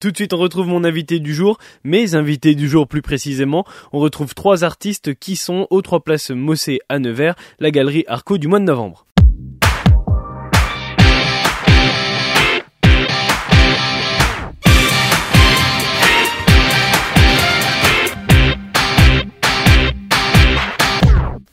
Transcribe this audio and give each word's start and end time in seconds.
Tout 0.00 0.12
de 0.12 0.16
suite, 0.16 0.32
on 0.32 0.38
retrouve 0.38 0.68
mon 0.68 0.84
invité 0.84 1.18
du 1.18 1.34
jour, 1.34 1.58
mes 1.82 2.14
invités 2.14 2.54
du 2.54 2.68
jour 2.68 2.86
plus 2.86 3.02
précisément. 3.02 3.64
On 3.92 3.98
retrouve 3.98 4.32
trois 4.32 4.62
artistes 4.62 5.18
qui 5.18 5.34
sont 5.34 5.66
aux 5.70 5.82
trois 5.82 6.04
places 6.04 6.30
Mossé 6.30 6.78
à 6.88 7.00
Nevers, 7.00 7.34
la 7.58 7.72
galerie 7.72 8.04
Arco 8.06 8.38
du 8.38 8.46
mois 8.46 8.60
de 8.60 8.64
novembre. 8.64 9.07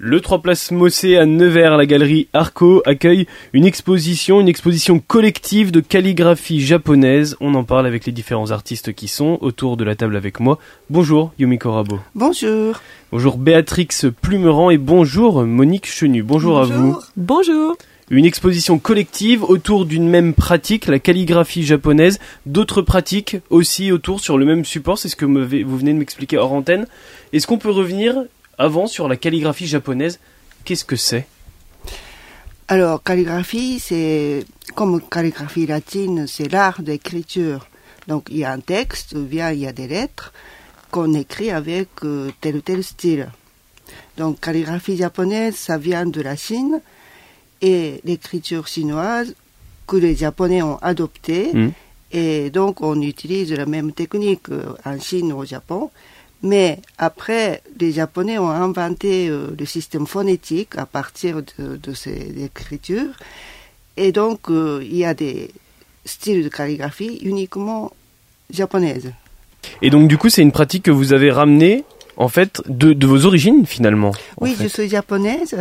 Le 0.07 0.21
3 0.21 0.43
Place 0.43 0.69
Mossé 0.69 1.17
à 1.17 1.25
Nevers, 1.25 1.77
la 1.77 1.87
galerie 1.87 2.27
Arco 2.31 2.83
accueille 2.85 3.25
une 3.53 3.65
exposition, 3.65 4.39
une 4.39 4.47
exposition 4.47 4.99
collective 4.99 5.71
de 5.71 5.79
calligraphie 5.79 6.61
japonaise. 6.61 7.35
On 7.39 7.55
en 7.55 7.63
parle 7.63 7.87
avec 7.87 8.05
les 8.05 8.11
différents 8.11 8.51
artistes 8.51 8.93
qui 8.93 9.07
sont 9.07 9.39
autour 9.41 9.77
de 9.77 9.83
la 9.83 9.95
table 9.95 10.15
avec 10.15 10.39
moi. 10.39 10.59
Bonjour 10.91 11.33
Yumiko 11.39 11.71
Rabo. 11.71 11.99
Bonjour. 12.13 12.79
Bonjour 13.11 13.39
Béatrix 13.39 13.87
Plumeran 14.21 14.69
et 14.69 14.77
bonjour 14.77 15.43
Monique 15.43 15.87
Chenu. 15.87 16.21
Bonjour, 16.21 16.59
à 16.59 16.65
vous. 16.65 16.99
Bonjour. 17.17 17.75
Une 18.11 18.25
exposition 18.25 18.77
collective 18.77 19.43
autour 19.43 19.87
d'une 19.87 20.07
même 20.07 20.35
pratique, 20.35 20.85
la 20.85 20.99
calligraphie 20.99 21.63
japonaise, 21.63 22.19
d'autres 22.45 22.83
pratiques 22.83 23.37
aussi 23.49 23.91
autour 23.91 24.19
sur 24.19 24.37
le 24.37 24.45
même 24.45 24.65
support, 24.65 24.99
c'est 24.99 25.09
ce 25.09 25.15
que 25.15 25.25
vous 25.25 25.77
venez 25.77 25.93
de 25.93 25.97
m'expliquer 25.97 26.37
hors 26.37 26.53
antenne. 26.53 26.85
Est-ce 27.33 27.47
qu'on 27.47 27.57
peut 27.57 27.71
revenir 27.71 28.13
avant, 28.57 28.87
sur 28.87 29.07
la 29.07 29.17
calligraphie 29.17 29.67
japonaise, 29.67 30.19
qu'est-ce 30.63 30.85
que 30.85 30.95
c'est? 30.95 31.27
Alors, 32.67 33.03
calligraphie, 33.03 33.79
c'est 33.79 34.45
comme 34.73 35.01
calligraphie 35.01 35.67
latine, 35.67 36.25
c'est 36.27 36.51
l'art 36.51 36.81
d'écriture. 36.81 37.67
Donc, 38.07 38.27
il 38.29 38.37
y 38.37 38.43
a 38.43 38.51
un 38.51 38.59
texte, 38.59 39.13
ou 39.13 39.23
bien 39.23 39.51
il 39.51 39.59
y 39.59 39.67
a 39.67 39.73
des 39.73 39.87
lettres 39.87 40.33
qu'on 40.91 41.13
écrit 41.13 41.51
avec 41.51 41.89
euh, 42.03 42.31
tel 42.41 42.57
ou 42.57 42.61
tel 42.61 42.83
style. 42.83 43.29
Donc, 44.17 44.39
calligraphie 44.39 44.97
japonaise, 44.97 45.55
ça 45.55 45.77
vient 45.77 46.05
de 46.05 46.21
la 46.21 46.35
Chine 46.35 46.81
et 47.61 48.01
l'écriture 48.03 48.67
chinoise 48.67 49.35
que 49.87 49.97
les 49.97 50.15
Japonais 50.15 50.61
ont 50.61 50.77
adoptée. 50.77 51.51
Hmm. 51.53 51.69
Et 52.11 52.49
donc, 52.49 52.81
on 52.81 53.01
utilise 53.01 53.51
la 53.53 53.65
même 53.65 53.91
technique 53.91 54.49
euh, 54.49 54.73
en 54.85 54.99
Chine 54.99 55.33
ou 55.33 55.39
au 55.39 55.45
Japon. 55.45 55.91
Mais 56.45 56.77
après, 56.99 57.63
les 57.79 57.91
Japonais 57.91 58.37
ont 58.37 58.51
inventé 58.51 59.29
euh, 59.29 59.47
le 59.57 59.65
système 59.65 60.05
phonétique 60.05 60.77
à 60.77 60.85
partir 60.85 61.41
de, 61.57 61.93
ces 61.95 62.35
écritures. 62.43 63.15
Et 63.97 64.11
donc, 64.11 64.51
euh, 64.51 64.79
il 64.83 64.95
y 64.95 65.05
a 65.05 65.15
des 65.15 65.49
styles 66.05 66.43
de 66.43 66.49
calligraphie 66.49 67.19
uniquement 67.23 67.91
japonaises. 68.51 69.11
Et 69.81 69.89
donc, 69.89 70.07
du 70.07 70.19
coup, 70.19 70.29
c'est 70.29 70.43
une 70.43 70.51
pratique 70.51 70.83
que 70.83 70.91
vous 70.91 71.13
avez 71.13 71.31
ramenée, 71.31 71.83
en 72.15 72.27
fait, 72.27 72.61
de, 72.67 73.07
vos 73.07 73.25
origines, 73.25 73.65
finalement 73.65 74.11
Oui, 74.39 74.55
je 74.61 74.67
suis 74.67 74.87
japonaise. 74.87 75.57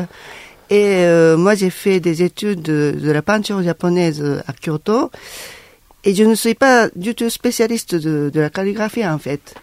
Et 0.68 0.96
euh, 1.06 1.38
moi, 1.38 1.54
j'ai 1.54 1.70
fait 1.70 1.98
des 1.98 2.22
études 2.22 2.60
de, 2.60 2.94
de, 3.02 3.10
la 3.10 3.22
peinture 3.22 3.62
japonaise 3.62 4.22
à 4.46 4.52
Kyoto. 4.52 5.10
Et 6.04 6.14
je 6.14 6.24
ne 6.24 6.34
suis 6.34 6.54
pas 6.54 6.90
du 6.94 7.14
tout 7.14 7.30
spécialiste 7.30 7.94
de, 7.94 8.30
de 8.30 8.40
la 8.40 8.50
calligraphie, 8.50 9.06
en 9.06 9.18
fait. 9.18 9.54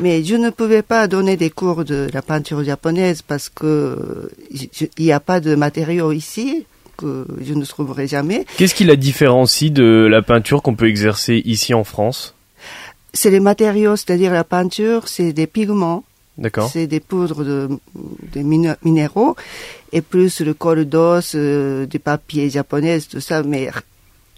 Mais 0.00 0.24
je 0.24 0.34
ne 0.34 0.50
pouvais 0.50 0.82
pas 0.82 1.08
donner 1.08 1.36
des 1.36 1.50
cours 1.50 1.84
de 1.84 2.08
la 2.12 2.22
peinture 2.22 2.62
japonaise 2.64 3.22
parce 3.22 3.48
que 3.48 4.30
il 4.50 4.88
n'y 4.98 5.12
a 5.12 5.20
pas 5.20 5.40
de 5.40 5.54
matériaux 5.54 6.12
ici 6.12 6.66
que 6.96 7.26
je 7.42 7.54
ne 7.54 7.64
trouverai 7.64 8.06
jamais. 8.06 8.46
Qu'est-ce 8.56 8.74
qui 8.74 8.84
la 8.84 8.96
différencie 8.96 9.70
de 9.70 10.06
la 10.10 10.22
peinture 10.22 10.62
qu'on 10.62 10.74
peut 10.74 10.88
exercer 10.88 11.42
ici 11.44 11.74
en 11.74 11.84
France? 11.84 12.34
C'est 13.12 13.30
les 13.30 13.40
matériaux, 13.40 13.96
c'est-à-dire 13.96 14.32
la 14.32 14.44
peinture, 14.44 15.08
c'est 15.08 15.32
des 15.32 15.46
pigments. 15.46 16.04
D'accord. 16.38 16.68
C'est 16.70 16.86
des 16.86 17.00
poudres 17.00 17.44
de, 17.44 17.68
minéraux 18.82 19.36
et 19.92 20.02
plus 20.02 20.40
le 20.40 20.52
col 20.52 20.84
d'os, 20.84 21.32
euh, 21.34 21.86
des 21.86 21.98
papiers 21.98 22.50
japonais, 22.50 23.00
tout 23.00 23.20
ça. 23.20 23.42
Mais 23.42 23.70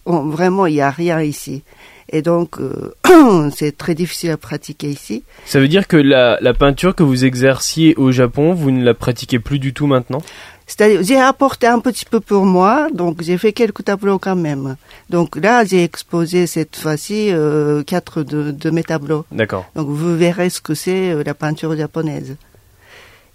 vraiment, 0.06 0.66
il 0.66 0.74
n'y 0.74 0.80
a 0.80 0.90
rien 0.90 1.20
ici. 1.20 1.64
Et 2.10 2.22
donc, 2.22 2.58
euh, 2.60 3.50
c'est 3.54 3.76
très 3.76 3.94
difficile 3.94 4.30
à 4.30 4.36
pratiquer 4.36 4.88
ici. 4.88 5.24
Ça 5.44 5.60
veut 5.60 5.68
dire 5.68 5.86
que 5.86 5.96
la, 5.96 6.38
la, 6.40 6.54
peinture 6.54 6.94
que 6.94 7.02
vous 7.02 7.24
exerciez 7.24 7.94
au 7.96 8.12
Japon, 8.12 8.54
vous 8.54 8.70
ne 8.70 8.82
la 8.82 8.94
pratiquez 8.94 9.38
plus 9.38 9.58
du 9.58 9.74
tout 9.74 9.86
maintenant 9.86 10.22
C'est-à-dire, 10.66 11.02
j'ai 11.02 11.20
apporté 11.20 11.66
un 11.66 11.80
petit 11.80 12.06
peu 12.06 12.20
pour 12.20 12.46
moi, 12.46 12.88
donc 12.92 13.22
j'ai 13.22 13.36
fait 13.36 13.52
quelques 13.52 13.84
tableaux 13.84 14.18
quand 14.18 14.36
même. 14.36 14.76
Donc 15.10 15.36
là, 15.36 15.64
j'ai 15.64 15.84
exposé 15.84 16.46
cette 16.46 16.76
fois-ci 16.76 17.30
euh, 17.30 17.82
quatre 17.82 18.22
de, 18.22 18.52
de, 18.52 18.70
mes 18.70 18.84
tableaux. 18.84 19.26
D'accord. 19.30 19.66
Donc 19.76 19.88
vous 19.88 20.16
verrez 20.16 20.48
ce 20.48 20.60
que 20.60 20.74
c'est 20.74 21.12
euh, 21.12 21.22
la 21.24 21.34
peinture 21.34 21.76
japonaise. 21.76 22.36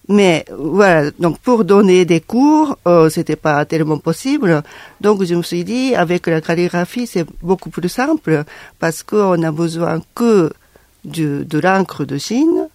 Mais 0.10 0.46
voilà, 0.58 1.12
donc 1.18 1.40
pour 1.40 1.64
donner 1.64 2.04
des 2.04 2.20
cours, 2.20 2.78
euh, 2.88 3.10
c'était 3.10 3.38
pas 3.38 3.64
tellement 3.66 4.00
possible. 4.00 4.62
Donc 5.00 5.24
je 5.24 5.34
me 5.34 5.44
suis 5.44 5.64
dit, 5.64 5.96
avec 5.96 6.28
la 6.28 6.42
calligraphie, 6.42 7.08
c'est 7.08 7.26
beaucoup 7.42 7.70
plus 7.70 7.88
simple 7.88 8.44
parce 8.80 9.02
qu'on 9.02 9.42
a 9.44 9.52
besoin 9.52 10.02
que 10.14 10.52
de, 11.06 11.44
de 11.44 11.60
l'encre 11.60 12.04
de 12.04 12.18
Chine, 12.18 12.68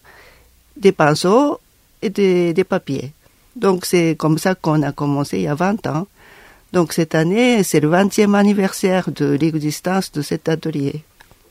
des 0.77 0.93
pinceaux 0.93 1.61
et 2.00 2.09
des, 2.09 2.55
des 2.55 2.65
papiers. 2.65 3.12
Donc 3.56 3.84
c'est 3.84 4.16
comme 4.16 4.39
ça 4.39 4.55
qu'on 4.55 4.83
a 4.83 4.93
commencé 4.93 5.39
il 5.39 5.43
y 5.43 5.49
a 5.49 5.55
20 5.55 5.87
ans. 5.87 6.06
Donc 6.72 6.93
cette 6.95 7.15
année, 7.15 7.62
c'est 7.62 7.81
le 7.81 7.91
20e 7.91 8.34
anniversaire 8.34 9.10
de 9.10 9.37
l'existence 9.41 10.12
de 10.12 10.22
cet 10.22 10.49
atelier. 10.49 11.03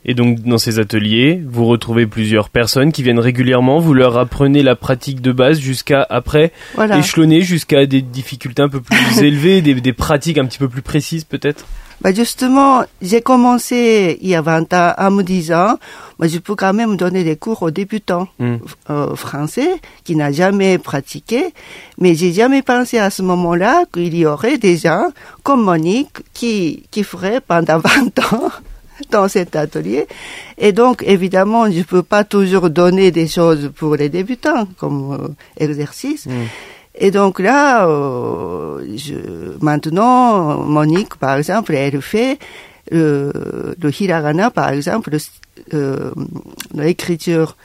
Et 0.10 0.14
donc 0.14 0.40
dans 0.40 0.58
ces 0.58 0.80
ateliers, 0.80 1.44
vous 1.46 1.66
retrouvez 1.66 2.08
plusieurs 2.08 2.48
personnes 2.50 2.94
qui 2.94 3.04
viennent 3.04 3.20
régulièrement, 3.20 3.80
vous 3.80 3.94
leur 3.94 4.18
apprenez 4.18 4.64
la 4.64 4.78
pratique 4.78 5.22
de 5.22 5.34
base 5.34 5.60
jusqu'à 5.60 6.06
après 6.10 6.54
échelonner 6.98 7.42
jusqu'à 7.42 7.86
des 7.86 8.02
difficultés 8.02 8.62
un 8.62 8.70
peu 8.70 8.80
plus 8.80 9.20
élevées, 9.22 9.62
des, 9.62 9.94
pratiques 9.94 10.38
un 10.38 10.46
petit 10.46 10.60
peu 10.60 10.70
plus 10.70 10.82
précises 10.82 11.26
peut-être? 11.26 11.66
Bah 12.00 12.14
justement, 12.14 12.84
j'ai 13.02 13.22
commencé 13.22 14.18
il 14.22 14.30
y 14.30 14.36
a 14.36 14.42
20 14.42 14.74
ans 14.74 14.94
en 14.98 15.12
me 15.12 15.24
disant, 15.24 15.78
moi 16.20 16.28
je 16.28 16.38
peux 16.38 16.56
quand 16.56 16.74
même 16.74 16.96
donner 16.96 17.26
des 17.26 17.36
cours 17.36 17.64
aux 17.64 17.72
débutants 17.72 18.28
hmm. 18.40 18.58
euh, 18.90 19.16
français 19.16 19.82
qui 20.06 20.16
n'a 20.16 20.32
jamais 20.32 20.78
pratiqué, 20.78 21.54
mais 21.98 22.16
j'ai 22.16 22.32
jamais 22.32 22.62
pensé 22.62 22.98
à 22.98 23.10
ce 23.10 23.24
moment-là 23.24 23.84
qu'il 23.92 24.16
y 24.16 24.26
aurait 24.26 24.58
des 24.58 24.78
gens 24.78 25.10
comme 25.44 25.64
Monique 25.64 26.20
qui, 26.34 26.84
qui 26.92 27.04
feraient 27.04 27.42
pendant 27.42 27.80
20 27.84 28.20
ans 28.32 28.52
dans 29.12 29.28
cet 29.28 29.56
atelier. 29.56 30.08
Et 30.58 30.72
donc, 30.72 31.04
évidemment, 31.06 31.70
je 31.70 31.80
ne 31.80 31.84
peux 31.84 32.04
pas 32.04 32.24
toujours 32.24 32.70
donner 32.70 33.12
des 33.12 33.28
choses 33.28 33.72
pour 33.76 33.96
les 33.96 34.10
débutants 34.10 34.68
comme 34.78 35.14
euh, 35.14 35.28
exercice. 35.58 36.26
Mm. 36.26 36.32
Et 37.00 37.12
donc 37.12 37.40
là, 37.40 37.88
euh, 37.88 38.84
je, 38.96 39.14
maintenant, 39.62 40.58
Monique, 40.64 41.16
par 41.16 41.38
exemple, 41.38 41.76
elle 41.76 42.02
fait 42.02 42.40
le, 42.90 43.76
le 43.80 44.02
hiragana, 44.02 44.50
par 44.50 44.70
exemple, 44.70 45.16
euh, 45.74 46.12
l'écriture 46.74 47.52
euh, 47.52 47.64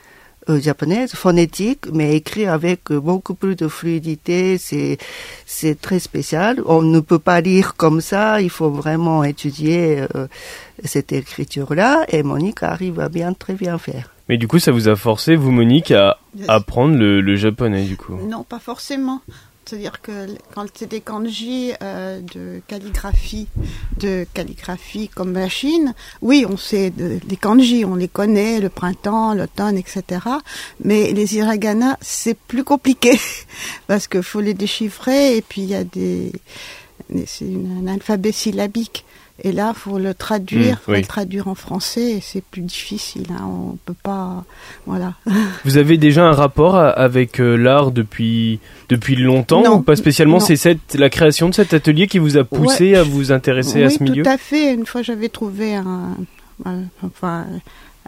japonaise, 0.48 1.12
phonétique, 1.12 1.86
mais 1.92 2.16
écrit 2.16 2.46
avec 2.46 2.92
beaucoup 2.92 3.34
plus 3.34 3.56
de 3.56 3.68
fluidité. 3.68 4.58
C'est 4.58 4.98
c'est 5.46 5.80
très 5.80 5.98
spécial. 5.98 6.62
On 6.66 6.82
ne 6.82 7.00
peut 7.00 7.18
pas 7.18 7.40
lire 7.40 7.74
comme 7.74 8.00
ça. 8.00 8.40
Il 8.40 8.50
faut 8.50 8.70
vraiment 8.70 9.24
étudier 9.24 10.04
euh, 10.14 10.26
cette 10.84 11.12
écriture-là. 11.12 12.04
Et 12.08 12.22
Monique 12.22 12.62
arrive 12.62 13.00
à 13.00 13.08
bien 13.08 13.32
très 13.32 13.54
bien 13.54 13.78
faire. 13.78 14.10
Mais 14.28 14.38
du 14.38 14.48
coup, 14.48 14.58
ça 14.58 14.72
vous 14.72 14.88
a 14.88 14.96
forcé, 14.96 15.36
vous, 15.36 15.50
Monique, 15.50 15.90
à 15.90 16.18
apprendre 16.48 16.96
le, 16.96 17.20
le 17.20 17.36
japonais, 17.36 17.84
du 17.84 17.96
coup? 17.96 18.16
Non, 18.28 18.44
pas 18.44 18.60
forcément. 18.60 19.20
C'est-à-dire 19.64 20.00
que 20.02 20.26
quand 20.54 20.66
c'est 20.74 20.88
des 20.88 21.00
kanji 21.00 21.72
euh, 21.82 22.20
de 22.34 22.60
calligraphie, 22.66 23.48
de 23.98 24.26
calligraphie 24.34 25.08
comme 25.08 25.34
la 25.34 25.48
Chine, 25.48 25.94
oui, 26.20 26.44
on 26.48 26.56
sait 26.56 26.90
des 26.90 27.36
kanji, 27.36 27.84
on 27.84 27.94
les 27.94 28.08
connaît, 28.08 28.60
le 28.60 28.68
printemps, 28.68 29.34
l'automne, 29.34 29.78
etc. 29.78 30.20
Mais 30.84 31.12
les 31.12 31.36
hiragana, 31.36 31.96
c'est 32.00 32.36
plus 32.36 32.64
compliqué 32.64 33.18
parce 33.86 34.08
qu'il 34.08 34.22
faut 34.22 34.40
les 34.40 34.54
déchiffrer 34.54 35.36
et 35.36 35.42
puis 35.42 35.62
il 35.62 35.68
y 35.68 35.74
a 35.74 35.84
des, 35.84 36.32
c'est 37.26 37.44
un 37.44 37.86
alphabet 37.86 38.32
syllabique. 38.32 39.04
Et 39.42 39.52
là, 39.52 39.72
faut 39.74 39.98
le 39.98 40.14
traduire, 40.14 40.74
mmh, 40.74 40.80
faut 40.84 40.92
le 40.92 41.02
traduire 41.02 41.48
en 41.48 41.54
français, 41.54 42.12
et 42.12 42.20
c'est 42.20 42.44
plus 42.44 42.62
difficile. 42.62 43.26
Hein, 43.30 43.44
on 43.44 43.76
peut 43.84 43.94
pas, 44.02 44.44
voilà. 44.86 45.14
Vous 45.64 45.78
avez 45.78 45.96
déjà 45.96 46.24
un 46.24 46.32
rapport 46.32 46.76
avec 46.76 47.40
euh, 47.40 47.56
l'art 47.56 47.90
depuis 47.90 48.60
depuis 48.88 49.16
longtemps 49.16 49.64
ou 49.76 49.80
pas 49.80 49.96
spécialement? 49.96 50.38
C'est 50.38 50.56
cette 50.56 50.94
la 50.94 51.10
création 51.10 51.48
de 51.48 51.54
cet 51.54 51.74
atelier 51.74 52.06
qui 52.06 52.18
vous 52.18 52.36
a 52.36 52.44
poussé 52.44 52.94
à 52.94 53.02
vous 53.02 53.32
intéresser 53.32 53.82
à 53.82 53.90
ce 53.90 54.02
milieu? 54.02 54.22
Tout 54.22 54.30
à 54.30 54.38
fait. 54.38 54.74
Une 54.74 54.86
fois, 54.86 55.02
j'avais 55.02 55.28
trouvé 55.28 55.74
un, 55.74 56.16
enfin, 57.02 57.46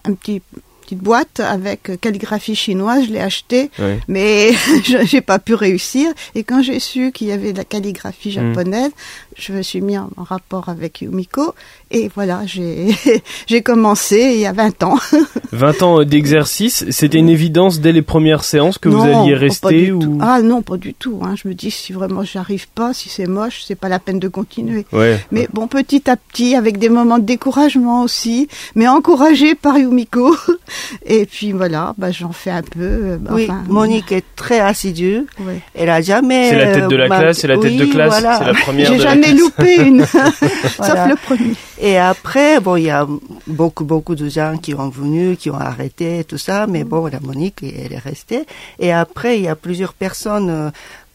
un 0.04 0.12
petit 0.14 0.42
petite 0.84 0.98
boîte 0.98 1.40
avec 1.40 1.90
calligraphie 2.00 2.54
chinoise. 2.54 3.06
Je 3.06 3.12
l'ai 3.12 3.20
acheté, 3.20 3.70
mais 4.08 4.52
je 4.84 5.04
j'ai 5.04 5.20
pas 5.20 5.38
pu 5.38 5.54
réussir. 5.54 6.12
Et 6.34 6.44
quand 6.44 6.62
j'ai 6.62 6.78
su 6.78 7.10
qu'il 7.12 7.28
y 7.28 7.32
avait 7.32 7.52
de 7.52 7.58
la 7.58 7.64
calligraphie 7.64 8.28
hmm. 8.28 8.54
japonaise, 8.54 8.90
je 9.36 9.52
me 9.52 9.62
suis 9.62 9.80
mis 9.80 9.98
en, 9.98 10.10
rapport 10.16 10.68
avec 10.68 11.00
Yumiko. 11.00 11.54
Et 11.90 12.10
voilà, 12.14 12.42
j'ai 12.46 13.62
commencé 13.62 14.32
il 14.34 14.40
y 14.40 14.46
a 14.46 14.52
20 14.52 14.82
ans. 14.82 14.98
20 15.52 15.82
ans 15.82 16.04
d'exercice, 16.04 16.84
c'était 16.90 17.18
une 17.18 17.28
évidence 17.28 17.80
dès 17.80 17.92
les 17.92 18.02
premières 18.02 18.44
séances 18.44 18.78
que 18.78 18.88
vous 18.88 19.02
alliez 19.02 19.34
rester 19.34 19.92
ou... 19.92 20.18
Ah 20.20 20.42
non, 20.42 20.62
pas 20.62 20.76
du 20.76 20.94
tout. 20.94 21.20
Hein. 21.22 21.34
Je 21.42 21.48
me 21.48 21.54
dis 21.54 21.70
si 21.70 21.92
vraiment 21.92 22.24
j'arrive 22.24 22.68
pas, 22.68 22.92
si 22.92 23.08
c'est 23.08 23.26
moche, 23.26 23.62
c'est 23.66 23.74
pas 23.74 23.88
la 23.88 23.98
peine 23.98 24.18
de 24.18 24.28
continuer. 24.28 24.86
Mais 25.30 25.48
bon, 25.52 25.66
petit 25.66 26.08
à 26.10 26.16
petit, 26.16 26.54
avec 26.54 26.78
des 26.78 26.88
moments 26.88 27.18
de 27.18 27.24
découragement 27.24 28.02
aussi, 28.02 28.48
mais 28.74 28.88
encouragé 28.88 29.54
par 29.54 29.78
Yumiko. 29.78 30.36
Et 31.06 31.26
puis 31.26 31.52
voilà, 31.52 31.94
bah, 31.98 32.10
j'en 32.10 32.32
fais 32.32 32.50
un 32.50 32.62
peu. 32.62 32.80
Euh, 32.80 33.16
bah, 33.20 33.32
oui, 33.34 33.48
Monique 33.68 34.12
est 34.12 34.24
très 34.36 34.60
assidue. 34.60 35.26
Elle 35.74 35.90
a 35.90 36.00
jamais. 36.00 36.50
C'est 36.50 36.56
la 36.56 36.74
tête 36.74 36.88
de 36.88 36.96
la 36.96 37.04
euh, 37.04 37.08
classe, 37.08 37.38
c'est 37.38 37.48
la 37.48 37.58
tête 37.58 37.76
de 37.76 37.84
classe, 37.86 38.14
c'est 38.14 38.44
la 38.44 38.54
première. 38.54 38.92
J'ai 38.92 38.98
jamais 38.98 39.23
loupé 39.32 39.76
une, 39.86 40.04
sauf 40.04 40.40
le 40.40 41.16
premier. 41.16 41.54
Et 41.80 41.98
après, 41.98 42.60
bon, 42.60 42.76
il 42.76 42.84
y 42.84 42.90
a 42.90 43.06
beaucoup, 43.46 43.84
beaucoup 43.84 44.14
de 44.14 44.28
gens 44.28 44.58
qui 44.58 44.74
ont 44.74 44.88
venu, 44.88 45.36
qui 45.36 45.50
ont 45.50 45.58
arrêté, 45.58 46.24
tout 46.24 46.38
ça, 46.38 46.66
mais 46.66 46.84
bon, 46.84 47.06
la 47.06 47.20
Monique, 47.20 47.62
elle 47.62 47.92
est 47.92 47.98
restée. 47.98 48.44
Et 48.78 48.92
après, 48.92 49.38
il 49.38 49.44
y 49.44 49.48
a 49.48 49.56
plusieurs 49.56 49.94
personnes 49.94 50.50
euh, 50.50 50.70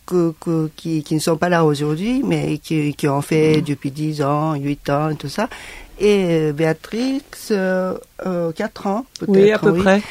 que, 0.06 0.33
que, 0.39 0.69
qui, 0.75 1.03
qui 1.03 1.15
ne 1.15 1.19
sont 1.19 1.38
pas 1.38 1.50
là 1.50 1.63
aujourd'hui, 1.63 2.23
mais 2.25 2.57
qui, 2.57 2.94
qui 2.95 3.07
ont 3.07 3.21
fait 3.21 3.61
depuis 3.61 3.91
10 3.91 4.23
ans, 4.23 4.55
8 4.55 4.89
ans, 4.89 5.15
tout 5.15 5.29
ça. 5.29 5.47
Et 6.00 6.25
euh, 6.29 6.53
Béatrix, 6.53 7.21
euh, 7.51 7.95
euh, 8.25 8.51
4 8.53 8.88
ans, 8.88 9.05
peut-être. 9.19 9.35
Oui, 9.35 9.51
à 9.51 9.59
peu 9.59 9.73
près. 9.75 10.01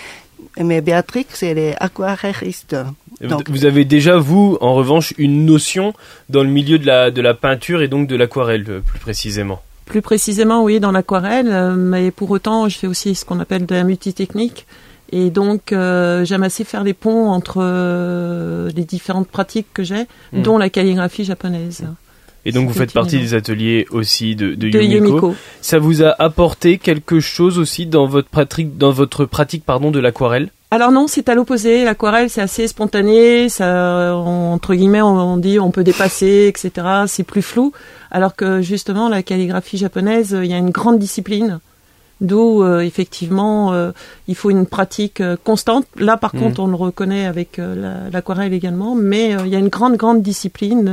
Mais 0.61 0.81
Béatrix, 0.81 1.27
elle 1.43 1.59
est 1.59 1.77
aquarelliste. 1.81 2.77
Donc, 3.21 3.51
vous 3.51 3.65
avez 3.65 3.85
déjà, 3.85 4.17
vous, 4.17 4.59
en 4.61 4.75
revanche, 4.75 5.13
une 5.19 5.45
notion 5.45 5.93
dans 6.29 6.43
le 6.43 6.49
milieu 6.49 6.79
de 6.79 6.87
la, 6.87 7.11
de 7.11 7.21
la 7.21 7.35
peinture 7.35 7.83
et 7.83 7.89
donc 7.89 8.07
de 8.07 8.17
l'aquarelle, 8.17 8.65
euh, 8.69 8.81
plus 8.81 8.99
précisément 8.99 9.61
Plus 9.87 10.03
précisément, 10.03 10.63
oui, 10.63 10.79
dans 10.79 10.93
l'aquarelle, 10.93 11.75
mais 11.77 12.11
pour 12.11 12.31
autant, 12.31 12.69
je 12.69 12.79
fais 12.79 12.87
aussi 12.87 13.15
ce 13.15 13.25
qu'on 13.25 13.41
appelle 13.41 13.67
de 13.67 13.75
la 13.75 13.85
multitechnique. 13.85 14.67
Et 15.11 15.31
donc, 15.31 15.73
euh, 15.73 16.25
j'aime 16.25 16.43
assez 16.43 16.65
faire 16.65 16.85
les 16.85 16.93
ponts 16.93 17.29
entre 17.31 17.59
euh, 17.61 18.71
les 18.77 18.85
différentes 18.85 19.29
pratiques 19.29 19.69
que 19.73 19.83
j'ai, 19.83 20.07
hmm. 20.33 20.43
dont 20.43 20.59
la 20.59 20.69
calligraphie 20.69 21.25
japonaise. 21.25 21.87
Et 22.45 22.53
donc, 22.53 22.69
vous 22.69 22.75
faites 22.75 22.93
partie 22.93 23.19
des 23.19 23.35
ateliers 23.35 23.87
aussi 23.91 24.37
de, 24.37 24.55
de, 24.55 24.69
Yumiko. 24.69 25.35
Ça 25.61 25.79
vous 25.79 26.03
a 26.03 26.15
apporté 26.19 26.79
quelque 26.79 27.21
chose 27.21 27.59
aussi 27.59 27.87
dans 27.87 28.07
votre 28.07 28.29
pratique, 28.29 28.79
dans 28.79 28.91
votre 28.91 29.25
pratique 29.25 29.65
pardon, 29.65 29.91
de 29.91 29.99
l'aquarelle? 29.99 30.51
Alors 30.71 30.93
non, 30.93 31.07
c'est 31.07 31.29
à 31.29 31.35
l'opposé. 31.35 31.85
L'aquarelle, 31.85 32.29
c'est 32.29 32.43
assez 32.43 32.69
spontané. 32.69 33.49
Ça, 33.49 34.15
entre 34.15 34.75
guillemets, 34.75 35.03
on, 35.03 35.37
dit 35.39 35.59
on 35.59 35.71
peut 35.71 35.85
dépasser, 35.85 36.47
etc. 36.49 36.87
C'est 37.07 37.25
plus 37.25 37.43
flou. 37.43 37.73
Alors 38.11 38.37
que 38.37 38.61
justement, 38.61 39.09
la 39.09 39.23
calligraphie 39.23 39.79
japonaise, 39.79 40.37
il 40.43 40.51
y 40.51 40.55
a 40.55 40.59
une 40.59 40.71
grande 40.71 40.99
discipline 40.99 41.61
D'où 42.21 42.63
euh, 42.63 42.81
effectivement 42.81 43.73
euh, 43.73 43.93
il 44.27 44.35
faut 44.35 44.51
une 44.51 44.67
pratique 44.67 45.21
euh, 45.21 45.37
constante. 45.43 45.87
Là 45.97 46.17
par 46.17 46.35
mmh. 46.35 46.39
contre 46.41 46.61
on 46.61 46.67
le 46.67 46.75
reconnaît 46.75 47.27
avec 47.27 47.61
l'aquarelle 48.13 48.53
également, 48.53 48.95
mais 48.95 49.37
il 49.45 49.49
y 49.49 49.57
a 49.57 49.59
une 49.59 49.69
grande 49.69 49.97
grande 49.97 50.23
discipline 50.23 50.85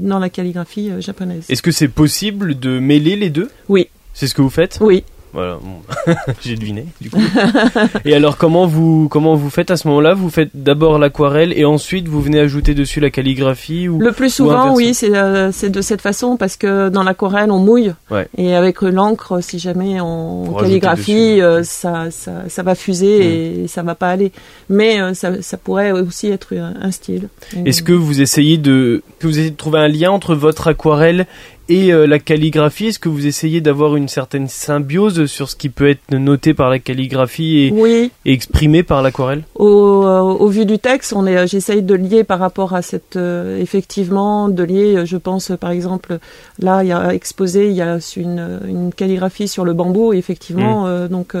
dans 0.00 0.18
la 0.18 0.30
calligraphie 0.30 0.90
japonaise. 1.00 1.44
Est-ce 1.48 1.62
que 1.62 1.72
c'est 1.72 1.88
possible 1.88 2.58
de 2.58 2.78
mêler 2.78 3.16
les 3.16 3.30
deux? 3.30 3.50
Oui. 3.68 3.88
C'est 4.14 4.26
ce 4.26 4.34
que 4.34 4.42
vous 4.42 4.50
faites? 4.50 4.78
Oui. 4.80 5.04
Voilà, 5.32 5.58
j'ai 6.42 6.56
deviné 6.56 6.86
du 7.00 7.08
coup. 7.08 7.18
et 8.04 8.14
alors 8.14 8.36
comment 8.36 8.66
vous 8.66 9.08
comment 9.10 9.34
vous 9.34 9.48
faites 9.48 9.70
à 9.70 9.76
ce 9.76 9.88
moment-là? 9.88 10.12
Vous 10.12 10.28
faites 10.28 10.50
d'abord 10.54 10.98
l'aquarelle 10.98 11.52
et 11.56 11.64
ensuite 11.64 12.06
vous 12.06 12.20
venez 12.20 12.38
ajouter 12.38 12.74
dessus 12.74 13.00
la 13.00 13.10
calligraphie 13.10 13.88
ou 13.88 13.98
Le 13.98 14.12
plus 14.12 14.32
souvent, 14.32 14.74
oui, 14.74 14.92
c'est 14.92 15.16
euh, 15.16 15.50
c'est 15.50 15.70
de 15.70 15.80
cette 15.80 16.02
façon 16.02 16.36
parce 16.36 16.56
que 16.56 16.90
dans 16.90 17.02
l'aquarelle 17.02 17.50
on 17.50 17.58
mouille. 17.58 17.94
Et 18.36 18.54
avec 18.54 18.82
l'encre, 18.82 19.42
si 19.42 19.58
jamais 19.58 20.00
on 20.00 20.54
calligraphie, 20.58 21.40
euh, 21.40 21.62
ça, 21.62 22.10
ça, 22.10 22.44
ça 22.48 22.62
va 22.62 22.74
fuser 22.74 23.62
et 23.62 23.68
ça 23.68 23.82
va 23.82 23.94
pas 23.94 24.08
aller. 24.08 24.32
Mais 24.68 25.00
euh, 25.00 25.14
ça, 25.14 25.40
ça 25.40 25.56
pourrait 25.56 25.92
aussi 25.92 26.28
être 26.28 26.54
un 26.54 26.90
style. 26.90 27.28
Est-ce 27.64 27.82
que 27.82 27.92
vous 27.92 28.20
essayez 28.20 28.58
de 28.58 29.02
que 29.18 29.26
vous 29.26 29.38
essayez 29.38 29.50
de 29.50 29.56
trouver 29.56 29.78
un 29.78 29.88
lien 29.88 30.10
entre 30.10 30.34
votre 30.34 30.68
aquarelle 30.68 31.26
et 31.68 31.92
euh, 31.92 32.06
la 32.06 32.18
calligraphie, 32.18 32.86
est-ce 32.88 32.98
que 32.98 33.08
vous 33.08 33.26
essayez 33.26 33.60
d'avoir 33.60 33.94
une 33.96 34.08
certaine 34.08 34.48
symbiose 34.48 35.26
sur 35.26 35.48
ce 35.48 35.56
qui 35.56 35.68
peut 35.68 35.88
être 35.88 36.12
noté 36.12 36.54
par 36.54 36.68
la 36.68 36.78
calligraphie 36.78 37.72
et, 37.84 38.10
exprimé 38.24 38.82
par 38.82 39.00
l'aquarelle? 39.02 39.44
Au, 39.54 40.04
euh, 40.04 40.20
au, 40.20 40.48
vu 40.48 40.66
du 40.66 40.78
texte, 40.78 41.12
on 41.14 41.26
est, 41.26 41.36
euh, 41.36 41.46
j'essaye 41.46 41.82
de 41.82 41.94
lier 41.94 42.24
par 42.24 42.40
rapport 42.40 42.74
à 42.74 42.82
cette, 42.82 43.16
effectivement, 43.16 44.48
de 44.48 44.62
lier, 44.64 45.06
je 45.06 45.16
pense 45.16 45.52
par 45.60 45.70
exemple, 45.70 46.18
là 46.58 46.82
il 46.82 46.88
y 46.88 46.92
a 46.92 47.14
exposé, 47.14 47.68
il 47.68 47.74
y 47.74 47.82
a 47.82 47.98
une, 48.16 48.60
une 48.66 48.92
calligraphie 48.92 49.48
sur 49.48 49.64
le 49.64 49.72
bambou, 49.72 50.12
effectivement, 50.12 50.86
mm. 50.86 51.08
donc 51.08 51.36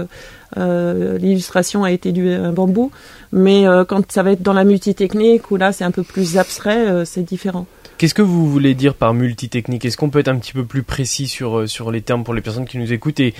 l'illustration 0.56 1.82
a 1.84 1.90
été 1.90 2.12
du 2.12 2.36
bambou, 2.52 2.90
mais 3.32 3.64
quand 3.88 4.10
ça 4.12 4.22
va 4.22 4.32
être 4.32 4.42
dans 4.42 4.52
la 4.52 4.64
multitechnique, 4.64 5.50
où 5.50 5.56
là 5.56 5.72
c'est 5.72 5.84
un 5.84 5.90
peu 5.90 6.02
plus 6.02 6.38
abstrait, 6.38 7.04
c'est 7.04 7.22
différent. 7.22 7.66
Qu'est-ce 8.02 8.14
que 8.14 8.22
vous 8.22 8.50
voulez 8.50 8.74
dire 8.74 8.94
par 8.94 9.14
multitechnique? 9.14 9.84
Est-ce 9.84 9.96
qu'on 9.96 10.10
peut 10.10 10.18
être 10.18 10.26
un 10.26 10.36
petit 10.36 10.52
peu 10.52 10.64
plus 10.64 10.82
précis 10.82 11.28
sur, 11.28 11.60
euh, 11.60 11.66
sur 11.68 11.92
les 11.92 12.00
termes 12.00 12.24
pour 12.24 12.34
les 12.34 12.40
personnes 12.40 12.64
qui 12.64 12.76
nous 12.78 12.92
écoutent 12.92 13.20
et 13.20 13.32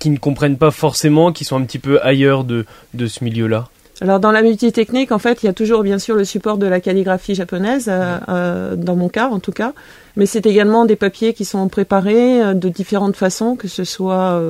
qui 0.00 0.10
ne 0.10 0.18
comprennent 0.18 0.56
pas 0.56 0.72
forcément, 0.72 1.30
qui 1.30 1.44
sont 1.44 1.54
un 1.54 1.62
petit 1.62 1.78
peu 1.78 2.02
ailleurs 2.02 2.42
de, 2.42 2.66
de 2.94 3.06
ce 3.06 3.22
milieu-là? 3.22 3.68
Alors 4.00 4.18
dans 4.18 4.32
la 4.32 4.42
multitechnique, 4.42 5.12
en 5.12 5.20
fait, 5.20 5.44
il 5.44 5.46
y 5.46 5.48
a 5.48 5.52
toujours 5.52 5.84
bien 5.84 6.00
sûr 6.00 6.16
le 6.16 6.24
support 6.24 6.58
de 6.58 6.66
la 6.66 6.80
calligraphie 6.80 7.36
japonaise, 7.36 7.86
euh, 7.88 8.18
euh, 8.28 8.74
dans 8.74 8.96
mon 8.96 9.08
cas 9.08 9.28
en 9.28 9.38
tout 9.38 9.52
cas, 9.52 9.72
mais 10.16 10.26
c'est 10.26 10.46
également 10.46 10.84
des 10.84 10.96
papiers 10.96 11.32
qui 11.32 11.44
sont 11.44 11.68
préparés 11.68 12.56
de 12.56 12.68
différentes 12.68 13.14
façons, 13.14 13.54
que 13.54 13.68
ce 13.68 13.84
soit 13.84 14.42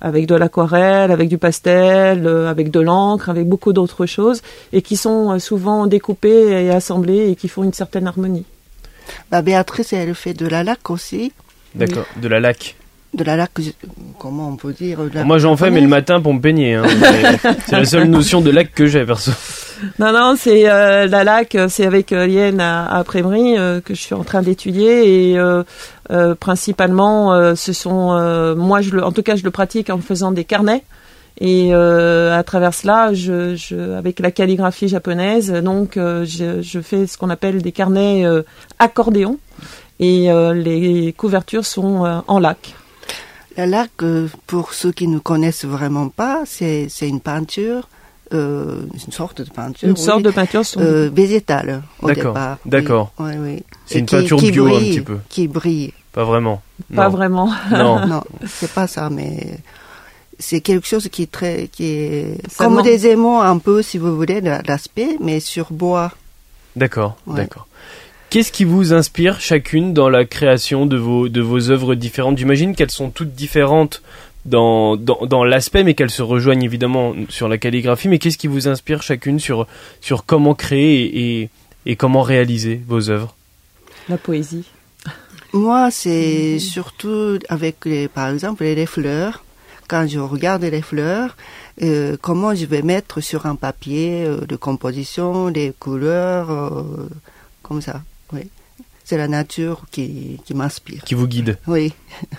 avec 0.00 0.26
de 0.26 0.36
l'aquarelle, 0.36 1.10
avec 1.10 1.28
du 1.28 1.38
pastel, 1.38 2.28
avec 2.28 2.70
de 2.70 2.78
l'encre, 2.78 3.30
avec 3.30 3.48
beaucoup 3.48 3.72
d'autres 3.72 4.06
choses, 4.06 4.42
et 4.72 4.80
qui 4.80 4.96
sont 4.96 5.40
souvent 5.40 5.88
découpés 5.88 6.66
et 6.66 6.70
assemblés 6.70 7.30
et 7.30 7.34
qui 7.34 7.48
font 7.48 7.64
une 7.64 7.72
certaine 7.72 8.06
harmonie. 8.06 8.44
Bah, 9.30 9.42
Béatrice, 9.42 9.92
elle 9.92 10.14
fait 10.14 10.34
de 10.34 10.46
la 10.46 10.62
laque 10.64 10.90
aussi. 10.90 11.32
D'accord, 11.74 12.06
de 12.16 12.28
la 12.28 12.40
laque. 12.40 12.76
De 13.14 13.24
la 13.24 13.36
laque, 13.36 13.52
comment 14.18 14.48
on 14.50 14.56
peut 14.56 14.72
dire 14.72 14.98
Moi 15.24 15.38
j'en 15.38 15.56
fais, 15.56 15.70
mais 15.70 15.80
le 15.80 15.88
matin 15.88 16.20
pour 16.20 16.34
me 16.34 16.40
peigner. 16.40 16.74
Hein. 16.74 16.84
c'est 17.66 17.72
la 17.72 17.84
seule 17.84 18.08
notion 18.08 18.40
de 18.40 18.50
laque 18.50 18.72
que 18.72 18.86
j'ai, 18.86 19.06
perso. 19.06 19.32
Non, 19.98 20.12
non, 20.12 20.34
c'est 20.36 20.68
euh, 20.68 21.06
la 21.06 21.24
laque, 21.24 21.56
c'est 21.68 21.84
avec 21.84 22.12
euh, 22.12 22.26
Lienne 22.26 22.60
à, 22.60 22.84
à 22.86 23.04
euh, 23.14 23.80
que 23.80 23.94
je 23.94 24.00
suis 24.00 24.14
en 24.14 24.24
train 24.24 24.42
d'étudier 24.42 25.32
et 25.32 25.38
euh, 25.38 26.34
principalement, 26.34 27.54
ce 27.54 27.72
sont, 27.72 28.54
moi, 28.56 28.80
je 28.80 28.90
le, 28.90 29.04
en 29.04 29.12
tout 29.12 29.22
cas, 29.22 29.36
je 29.36 29.44
le 29.44 29.50
pratique 29.50 29.90
en 29.90 29.98
faisant 29.98 30.32
des 30.32 30.44
carnets. 30.44 30.82
Et 31.38 31.74
euh, 31.74 32.36
à 32.36 32.42
travers 32.42 32.72
cela, 32.72 33.12
je, 33.12 33.56
je, 33.56 33.94
avec 33.96 34.20
la 34.20 34.30
calligraphie 34.30 34.88
japonaise, 34.88 35.52
donc 35.52 35.96
euh, 35.96 36.24
je, 36.24 36.62
je, 36.62 36.80
fais 36.80 37.06
ce 37.06 37.18
qu'on 37.18 37.28
appelle 37.28 37.60
des 37.60 37.72
carnets 37.72 38.24
euh, 38.24 38.42
accordéons 38.78 39.38
et 40.00 40.30
euh, 40.30 40.54
les 40.54 41.12
couvertures 41.12 41.66
sont 41.66 42.22
en 42.26 42.38
lac. 42.38 42.74
La 43.56 43.66
lac, 43.66 43.90
pour 44.46 44.72
ceux 44.72 44.92
qui 44.92 45.08
ne 45.08 45.18
connaissent 45.18 45.64
vraiment 45.64 46.08
pas, 46.08 46.42
c'est 46.46 46.88
une 47.02 47.20
peinture 47.20 47.88
euh, 48.32 48.80
une 49.06 49.12
sorte 49.12 49.40
de 49.40 49.50
peinture. 49.50 49.88
Une 49.88 49.96
sorte 49.96 50.22
de 50.22 50.30
peinture 50.30 50.62
euh, 50.78 51.08
végétale 51.12 51.82
au 52.02 52.10
départ. 52.10 52.58
D'accord. 52.66 53.12
Oui, 53.18 53.32
oui, 53.38 53.62
C'est 53.86 54.00
une 54.00 54.06
peinture 54.06 54.38
bio 54.38 54.66
un 54.66 54.80
petit 54.80 55.00
peu. 55.00 55.18
Qui 55.28 55.46
brille. 55.46 55.92
Pas 56.12 56.24
vraiment. 56.24 56.62
Pas 56.94 57.08
vraiment. 57.08 57.52
Non. 57.70 58.06
non, 58.06 58.24
c'est 58.46 58.72
pas 58.72 58.86
ça, 58.86 59.10
mais 59.10 59.60
c'est 60.38 60.60
quelque 60.60 60.86
chose 60.86 61.08
qui 61.08 61.22
est 61.22 61.30
très, 61.30 61.68
qui 61.68 61.84
est 61.84 62.56
comme 62.58 62.82
des 62.82 63.06
aimants 63.06 63.42
un 63.42 63.58
peu, 63.58 63.82
si 63.82 63.98
vous 63.98 64.14
voulez, 64.14 64.40
l'aspect, 64.40 65.16
mais 65.20 65.40
sur 65.40 65.72
bois. 65.72 66.12
D'accord, 66.76 67.16
d'accord. 67.26 67.66
Qu'est-ce 68.28 68.52
qui 68.52 68.64
vous 68.64 68.92
inspire 68.92 69.40
chacune 69.40 69.94
dans 69.94 70.08
la 70.08 70.24
création 70.24 70.84
de 70.84 70.96
vos, 70.96 71.28
de 71.28 71.40
vos 71.40 71.70
œuvres 71.70 71.94
différentes? 71.94 72.36
J'imagine 72.36 72.74
qu'elles 72.74 72.90
sont 72.90 73.10
toutes 73.10 73.34
différentes 73.34 74.02
dans, 74.44 74.96
dans, 74.96 75.26
dans 75.26 75.44
l'aspect, 75.44 75.84
mais 75.84 75.94
qu'elles 75.94 76.10
se 76.10 76.22
rejoignent 76.22 76.64
évidemment 76.64 77.14
sur 77.28 77.48
la 77.48 77.56
calligraphie. 77.56 78.08
Mais 78.08 78.18
qu'est-ce 78.18 78.36
qui 78.36 78.48
vous 78.48 78.68
inspire 78.68 79.02
chacune 79.02 79.40
sur, 79.40 79.66
sur 80.00 80.26
comment 80.26 80.54
créer 80.54 81.40
et, 81.40 81.50
et 81.86 81.96
comment 81.96 82.22
réaliser 82.22 82.80
vos 82.86 83.10
œuvres? 83.10 83.34
La 84.08 84.18
poésie. 84.18 84.64
Moi, 85.52 85.90
c'est 85.90 86.58
surtout 86.58 87.38
avec, 87.48 87.86
les, 87.86 88.08
par 88.08 88.28
exemple, 88.28 88.64
les 88.64 88.86
fleurs 88.86 89.44
quand 89.88 90.06
je 90.06 90.18
regarde 90.18 90.64
les 90.64 90.82
fleurs, 90.82 91.36
euh, 91.82 92.16
comment 92.20 92.54
je 92.54 92.66
vais 92.66 92.82
mettre 92.82 93.20
sur 93.20 93.46
un 93.46 93.56
papier 93.56 94.24
euh, 94.24 94.40
de 94.46 94.56
composition, 94.56 95.48
les 95.48 95.72
couleurs, 95.78 96.50
euh, 96.50 97.08
comme 97.62 97.80
ça. 97.80 98.02
Oui. 98.32 98.48
C'est 99.04 99.16
la 99.16 99.28
nature 99.28 99.82
qui, 99.90 100.40
qui 100.44 100.54
m'inspire. 100.54 101.04
Qui 101.04 101.14
vous 101.14 101.28
guide. 101.28 101.58
Oui. 101.66 101.92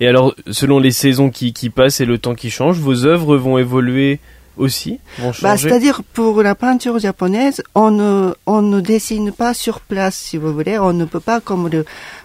Et 0.00 0.08
alors, 0.08 0.34
selon 0.50 0.80
les 0.80 0.90
saisons 0.90 1.30
qui, 1.30 1.52
qui 1.52 1.70
passent 1.70 2.00
et 2.00 2.04
le 2.04 2.18
temps 2.18 2.34
qui 2.34 2.50
change, 2.50 2.76
vos 2.78 3.04
œuvres 3.04 3.36
vont 3.36 3.56
évoluer 3.56 4.18
aussi 4.56 4.98
vont 5.18 5.32
Bah, 5.42 5.56
c'est-à-dire 5.56 6.02
pour 6.12 6.42
la 6.42 6.56
peinture 6.56 6.98
japonaise, 6.98 7.62
on 7.76 7.92
ne, 7.92 8.34
on 8.46 8.62
ne 8.62 8.80
dessine 8.80 9.30
pas 9.30 9.54
sur 9.54 9.80
place, 9.80 10.16
si 10.16 10.38
vous 10.38 10.52
voulez. 10.52 10.76
On 10.76 10.92
ne 10.92 11.04
peut 11.04 11.20
pas 11.20 11.40
comme 11.40 11.68
le, 11.68 11.84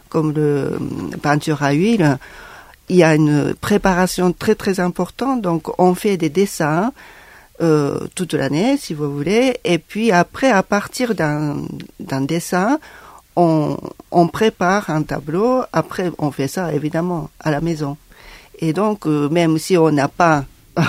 comme 0.09 0.33
le 0.33 0.75
hum, 0.75 1.11
peinture 1.21 1.61
à 1.61 1.71
huile. 1.73 2.17
Il 2.89 2.95
y 2.95 3.03
a 3.03 3.15
une 3.15 3.53
préparation 3.55 4.31
très 4.33 4.55
très 4.55 4.79
importante. 4.79 5.41
Donc 5.41 5.77
on 5.79 5.93
fait 5.95 6.17
des 6.17 6.29
dessins 6.29 6.91
euh, 7.61 7.99
toute 8.15 8.33
l'année, 8.33 8.77
si 8.77 8.93
vous 8.93 9.11
voulez. 9.11 9.57
Et 9.65 9.77
puis 9.77 10.11
après, 10.11 10.49
à 10.51 10.63
partir 10.63 11.15
d'un 11.15 12.21
dessin, 12.21 12.79
on, 13.35 13.77
on 14.11 14.27
prépare 14.27 14.89
un 14.89 15.03
tableau. 15.03 15.63
Après, 15.73 16.11
on 16.17 16.31
fait 16.31 16.47
ça 16.47 16.71
évidemment 16.73 17.29
à 17.39 17.51
la 17.51 17.61
maison. 17.61 17.97
Et 18.59 18.73
donc, 18.73 19.05
euh, 19.05 19.27
même 19.29 19.57
si 19.59 19.77
on 19.77 19.91
n'a 19.91 20.07
pas, 20.07 20.45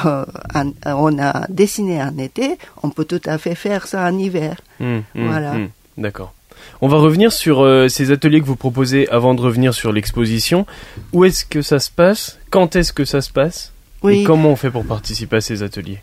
euh, 0.07 0.25
un- 0.55 0.73
on 0.95 1.19
a 1.19 1.47
dessiné 1.49 2.02
en 2.02 2.17
été, 2.19 2.57
on 2.83 2.90
peut 2.90 3.05
tout 3.05 3.21
à 3.26 3.37
fait 3.38 3.55
faire 3.55 3.87
ça 3.87 4.05
en 4.07 4.17
hiver. 4.19 4.57
Hum, 4.81 5.02
hum, 5.17 5.26
Voilà. 5.26 5.52
hum. 5.52 5.69
D'accord. 5.99 6.33
On 6.81 6.88
va 6.88 6.99
revenir 6.99 7.33
sur 7.33 7.61
euh, 7.61 7.88
ces 7.88 8.11
ateliers 8.11 8.41
que 8.41 8.47
vous 8.47 8.57
proposez 8.57 9.09
avant 9.09 9.35
de 9.35 9.41
revenir 9.41 9.75
sur 9.75 9.93
l'exposition. 9.93 10.67
Où 11.12 11.25
est-ce 11.25 11.45
que 11.45 11.62
ça 11.62 11.79
se 11.79 11.91
passe? 11.91 12.38
Quand 12.50 12.77
est-ce 12.77 12.93
que 12.93 13.05
ça 13.05 13.21
se 13.21 13.31
passe? 13.33 13.73
Et 14.09 14.23
comment 14.23 14.50
on 14.50 14.57
fait 14.57 14.71
pour 14.71 14.85
participer 14.85 15.37
à 15.37 15.41
ces 15.41 15.62
ateliers? 15.62 15.99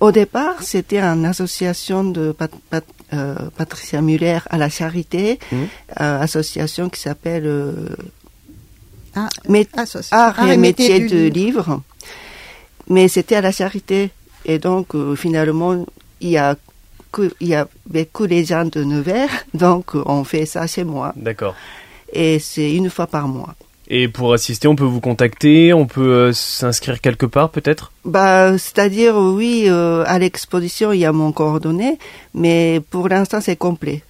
Au 0.00 0.12
départ, 0.12 0.62
c'était 0.62 1.00
une 1.00 1.24
association 1.24 2.04
de 2.04 2.30
Pat- 2.32 2.52
Pat- 2.70 2.84
euh, 3.14 3.34
Patricia 3.56 4.00
Muller 4.02 4.38
à 4.50 4.58
la 4.58 4.68
Charité, 4.68 5.38
Mhm. 5.50 5.66
euh, 6.00 6.20
association 6.20 6.88
qui 6.88 7.00
s'appelle 7.00 7.46
euh, 7.46 7.72
Ah, 9.16 9.28
Art 10.12 10.38
Art 10.38 10.50
et 10.50 10.56
métiers 10.56 11.00
du 11.00 11.08
de 11.08 11.16
livre. 11.16 11.32
livre. 11.34 11.82
Mais 12.88 13.08
c'était 13.08 13.34
à 13.36 13.40
la 13.40 13.50
Charité. 13.52 14.10
Et 14.44 14.58
donc, 14.58 14.94
euh, 14.94 15.16
finalement, 15.16 15.84
il 16.20 16.28
y 16.30 16.36
a 16.36 16.54
que, 17.12 17.32
il 17.40 17.48
y 17.48 17.54
avait 17.54 18.08
que 18.12 18.24
les 18.24 18.44
gens 18.44 18.64
de 18.64 18.82
Nevers. 18.84 19.28
Donc, 19.54 19.94
euh, 19.94 20.02
on 20.06 20.24
fait 20.24 20.46
ça 20.46 20.66
chez 20.66 20.84
moi. 20.84 21.12
D'accord. 21.16 21.54
Et 22.12 22.38
c'est 22.38 22.72
une 22.72 22.90
fois 22.90 23.06
par 23.06 23.28
mois. 23.28 23.54
Et 23.90 24.06
pour 24.08 24.34
assister, 24.34 24.68
on 24.68 24.76
peut 24.76 24.84
vous 24.84 25.00
contacter, 25.00 25.72
on 25.72 25.86
peut 25.86 26.12
euh, 26.12 26.32
s'inscrire 26.34 27.00
quelque 27.00 27.24
part 27.24 27.48
peut-être? 27.48 27.90
Bah, 28.04 28.58
c'est-à-dire, 28.58 29.16
oui, 29.16 29.64
euh, 29.66 30.04
à 30.06 30.18
l'exposition, 30.18 30.92
il 30.92 31.00
y 31.00 31.06
a 31.06 31.12
mon 31.12 31.32
coordonné, 31.32 31.98
mais 32.34 32.82
pour 32.90 33.08
l'instant, 33.08 33.40
c'est 33.40 33.56
complet. 33.56 34.02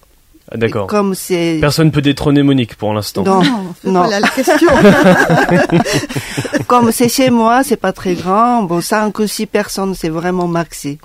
Ah, 0.51 0.57
D'accord. 0.57 0.87
Comme 0.87 1.15
c'est... 1.15 1.59
Personne 1.61 1.91
peut 1.91 2.01
détrôner 2.01 2.43
Monique 2.43 2.75
pour 2.75 2.93
l'instant. 2.93 3.23
Non, 3.23 3.41
Non, 3.43 3.73
c'est 3.81 3.91
non. 3.91 4.01
pas 4.01 4.09
là 4.09 4.19
la 4.19 4.27
question. 4.29 4.67
Comme 6.67 6.91
c'est 6.91 7.09
chez 7.09 7.29
moi, 7.29 7.63
c'est 7.63 7.77
pas 7.77 7.93
très 7.93 8.15
grand. 8.15 8.63
Bon, 8.63 8.81
cinq 8.81 9.19
ou 9.19 9.27
six 9.27 9.45
personnes, 9.45 9.95
c'est 9.95 10.09
vraiment 10.09 10.47
maxi. 10.47 10.97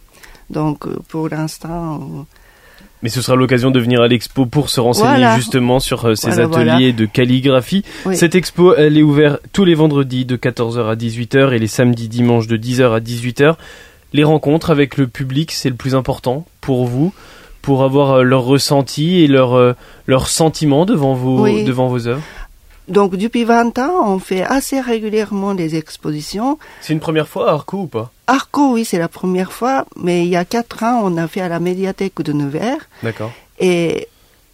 Donc, 0.51 0.87
euh, 0.87 0.97
pour 1.09 1.29
l'instant, 1.29 1.95
euh, 1.97 2.23
Mais 3.03 3.09
ce 3.09 3.21
sera 3.23 3.37
l'occasion 3.37 3.71
de 3.71 3.81
venir 3.81 4.01
à 4.03 4.09
l'expo 4.09 4.47
pour 4.47 4.69
se 4.71 4.81
renseigner 4.81 5.09
Voilà. 5.09 5.37
justement 5.37 5.81
sur 5.81 6.05
euh, 6.07 6.15
ces 6.15 6.31
Voilà, 6.31 6.45
ateliers 6.75 6.93
de 6.93 7.07
calligraphie. 7.07 7.85
Oui. 8.07 8.17
Cette 8.17 8.35
expo, 8.35 8.75
elle 8.75 8.97
est 8.99 9.03
ouverte 9.03 9.41
tous 9.53 9.65
les 9.65 9.75
vendredis 9.75 10.25
de 10.25 10.37
14h 10.37 10.87
à 10.91 10.95
18h 10.97 11.53
et 11.53 11.59
les 11.59 11.67
samedis 11.67 12.09
dimanches 12.09 12.47
de 12.47 12.57
10h 12.57 12.95
à 12.95 13.01
18h. 13.01 13.57
Les 14.13 14.25
rencontres 14.25 14.71
avec 14.71 14.97
le 14.97 15.07
public, 15.07 15.51
c'est 15.53 15.69
le 15.71 15.75
plus 15.75 15.95
important 15.95 16.47
pour 16.61 16.87
vous, 16.87 17.13
pour 17.63 17.83
avoir 17.83 18.23
leur 18.23 18.43
ressenti 18.45 19.21
et 19.23 19.27
leur, 19.27 19.75
leur 20.07 20.29
sentiment 20.29 20.87
devant 20.87 21.15
vos, 21.15 21.43
Oui. 21.43 21.65
devant 21.65 21.89
vos 21.89 22.07
œuvres. 22.07 22.23
Donc 22.89 23.17
depuis 23.17 23.45
20 23.45 23.79
ans, 23.79 24.13
on 24.13 24.19
fait 24.19 24.43
assez 24.43 24.81
régulièrement 24.81 25.55
des 25.55 25.77
expositions. 25.77 26.59
C'est 26.81 26.93
une 26.93 27.01
première 27.01 27.29
fois 27.29 27.51
à 27.51 27.55
Arco 27.55 27.79
ou 27.83 27.87
pas? 27.87 28.11
Arco, 28.27 28.73
oui, 28.75 28.85
c'est 28.85 28.99
la 28.99 29.09
première 29.09 29.53
fois, 29.53 29.87
mais 29.97 30.25
il 30.25 30.29
y 30.29 30.37
a 30.37 30.45
quatre 30.45 30.83
ans, 30.83 31.01
on 31.05 31.17
a 31.17 31.27
fait 31.29 31.41
à 31.41 31.49
la 31.49 31.61
médiathèque 31.61 32.21
de 32.23 32.33
Nevers. 32.33 32.89
D'accord. 33.03 33.33
Et 33.59 34.09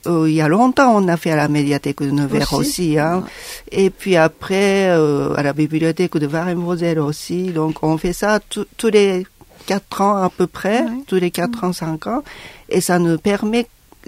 euh, 0.06 0.28
il 0.28 0.34
y 0.34 0.40
a 0.40 0.48
longtemps, 0.48 0.94
on 0.96 1.08
a 1.08 1.16
fait 1.16 1.30
à 1.32 1.36
la 1.36 1.48
médiathèque 1.48 2.00
de 2.02 2.10
Nevers 2.10 2.52
Aussi. 2.52 2.92
aussi. 2.92 2.98
hein. 2.98 3.24
Et 3.70 3.90
puis 3.90 4.16
après, 4.16 4.88
euh, 4.90 5.34
à 5.36 5.42
la 5.42 5.52
bibliothèque 5.52 6.16
de 6.16 6.26
Varem-Rosel 6.26 6.98
aussi. 6.98 7.50
Donc 7.50 7.82
on 7.82 7.98
fait 7.98 8.12
ça 8.12 8.40
tous- 8.40 8.66
tous 8.76 8.88
les 8.88 9.26
quatre 9.66 10.00
ans 10.00 10.16
à 10.22 10.30
peu 10.30 10.46
près, 10.46 10.82
Ouais. 10.82 10.88
tous 11.06 11.16
les 11.16 11.30
quatre 11.30 11.64
ans, 11.64 11.72
cinq 11.72 12.06
ans. 12.06 12.22
Et 12.70 12.80
ça 12.80 12.98
nous 12.98 13.18
permet 13.18 13.66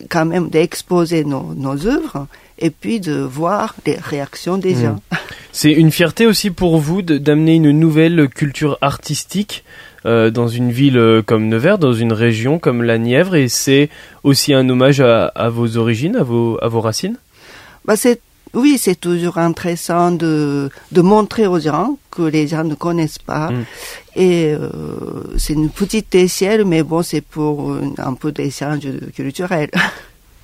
quand 0.08 0.24
même 0.24 0.48
d'exposer 0.48 1.24
nos, 1.24 1.54
nos 1.54 1.86
œuvres 1.86 2.26
et 2.58 2.70
puis 2.70 3.00
de 3.00 3.14
voir 3.20 3.74
les 3.86 3.96
réactions 3.96 4.58
des 4.58 4.74
Mm. 4.74 4.82
gens. 4.82 5.02
C'est 5.52 5.72
une 5.72 5.90
fierté 5.90 6.26
aussi 6.26 6.50
pour 6.50 6.78
vous 6.78 7.02
d'amener 7.02 7.56
une 7.56 7.72
nouvelle 7.72 8.28
culture 8.28 8.78
artistique 8.80 9.64
euh, 10.06 10.30
dans 10.30 10.48
une 10.48 10.72
ville 10.72 10.96
euh, 10.98 11.22
comme 11.22 11.48
Nevers, 11.48 11.78
dans 11.78 11.92
une 11.92 12.12
région 12.12 12.58
comme 12.58 12.82
la 12.82 12.98
Nièvre, 12.98 13.34
et 13.36 13.48
c'est 13.48 13.88
aussi 14.24 14.52
un 14.54 14.68
hommage 14.68 15.00
à, 15.00 15.26
à 15.26 15.48
vos 15.48 15.76
origines, 15.76 16.16
à 16.16 16.22
vos, 16.22 16.58
à 16.62 16.68
vos 16.68 16.80
racines? 16.80 17.16
Bah, 17.84 17.96
c'est, 17.96 18.20
oui, 18.54 18.78
c'est 18.78 19.00
toujours 19.00 19.38
intéressant 19.38 20.10
de, 20.12 20.70
de 20.90 21.00
montrer 21.00 21.46
aux 21.46 21.60
gens 21.60 21.98
que 22.10 22.22
les 22.22 22.46
gens 22.46 22.64
ne 22.64 22.74
connaissent 22.74 23.18
pas. 23.18 23.50
Mm. 23.50 23.64
Et 24.16 24.52
euh, 24.52 24.68
c'est 25.38 25.54
une 25.54 25.70
petite 25.70 26.14
échelle, 26.14 26.64
mais 26.64 26.82
bon, 26.82 27.02
c'est 27.02 27.22
pour 27.22 27.76
un 27.98 28.14
peu 28.14 28.32
d'échange 28.32 28.86
culturel. 29.14 29.70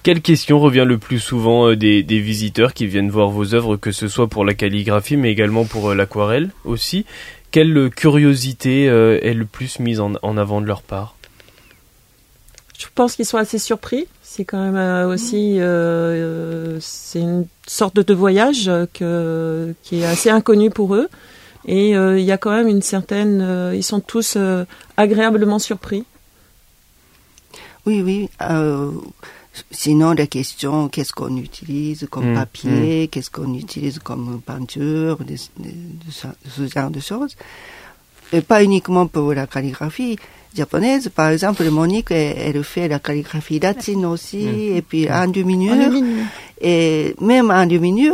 Quelle 0.09 0.23
question 0.23 0.59
revient 0.59 0.87
le 0.89 0.97
plus 0.97 1.19
souvent 1.19 1.69
euh, 1.69 1.77
des, 1.77 2.03
des 2.03 2.19
visiteurs 2.19 2.73
qui 2.73 2.87
viennent 2.87 3.11
voir 3.11 3.29
vos 3.29 3.55
œuvres, 3.55 3.77
que 3.77 3.93
ce 3.93 4.09
soit 4.09 4.27
pour 4.27 4.45
la 4.45 4.55
calligraphie, 4.55 5.19
mais 5.19 5.31
également 5.31 5.67
pour 5.67 5.91
euh, 5.91 5.95
l'aquarelle 5.95 6.49
aussi? 6.65 7.05
Quelle 7.51 7.91
curiosité 7.91 8.89
euh, 8.89 9.19
est 9.23 9.35
le 9.35 9.45
plus 9.45 9.81
mise 9.81 10.01
en, 10.01 10.13
en 10.23 10.39
avant 10.39 10.63
de 10.63 10.67
leur 10.67 10.81
part? 10.81 11.18
Je 12.79 12.87
pense 12.95 13.17
qu'ils 13.17 13.27
sont 13.27 13.37
assez 13.39 13.59
surpris. 13.59 14.07
C'est 14.23 14.45
quand 14.45 14.63
même 14.63 14.77
euh, 14.77 15.09
aussi 15.13 15.59
euh, 15.59 15.65
euh, 15.67 16.79
c'est 16.81 17.21
une 17.21 17.47
sorte 17.67 17.97
de 17.97 18.15
voyage 18.15 18.69
euh, 18.69 18.87
que, 18.95 19.75
qui 19.83 20.01
est 20.01 20.05
assez 20.07 20.31
inconnu 20.31 20.71
pour 20.71 20.95
eux. 20.95 21.09
Et 21.67 21.97
euh, 21.97 22.19
il 22.19 22.25
y 22.25 22.31
a 22.33 22.39
quand 22.39 22.53
même 22.53 22.69
une 22.69 22.81
certaine. 22.83 23.41
euh, 23.43 23.75
ils 23.75 23.83
sont 23.83 23.99
tous 24.01 24.35
euh, 24.37 24.65
agréablement 24.97 25.59
surpris. 25.59 26.05
Oui, 27.85 28.01
oui. 28.03 28.29
euh, 28.43 28.93
sinon, 29.71 30.13
la 30.13 30.27
question, 30.27 30.89
qu'est-ce 30.89 31.13
qu'on 31.13 31.37
utilise 31.37 32.07
comme 32.11 32.31
Mm, 32.33 32.35
papier, 32.35 33.09
qu'est-ce 33.11 33.31
qu'on 33.31 33.55
utilise 33.55 33.99
comme 33.99 34.41
peinture, 34.45 35.19
des- 35.25 35.37
des- 35.59 35.73
de 35.73 36.13
ce 36.13 36.67
genre 36.69 36.91
de 36.91 37.01
choses. 37.01 37.35
Et 38.33 38.43
pas 38.43 38.63
uniquement 38.63 39.07
pour 39.07 39.33
la 39.33 39.47
calligraphie 39.47 40.17
japonaise. 40.57 41.09
Par 41.15 41.29
exemple, 41.31 41.69
Monique, 41.71 42.11
elle, 42.11 42.57
elle 42.57 42.65
fait 42.65 42.89
la 42.89 42.99
calligraphie 42.99 43.59
latine 43.61 44.05
aussi, 44.07 44.39
Mm. 44.47 44.77
et 44.77 44.83
puis 44.83 45.11
en 45.11 45.33
est 45.33 45.45
mignon. 45.45 46.03
Et 46.61 47.15
même 47.21 47.51
en 47.51 47.67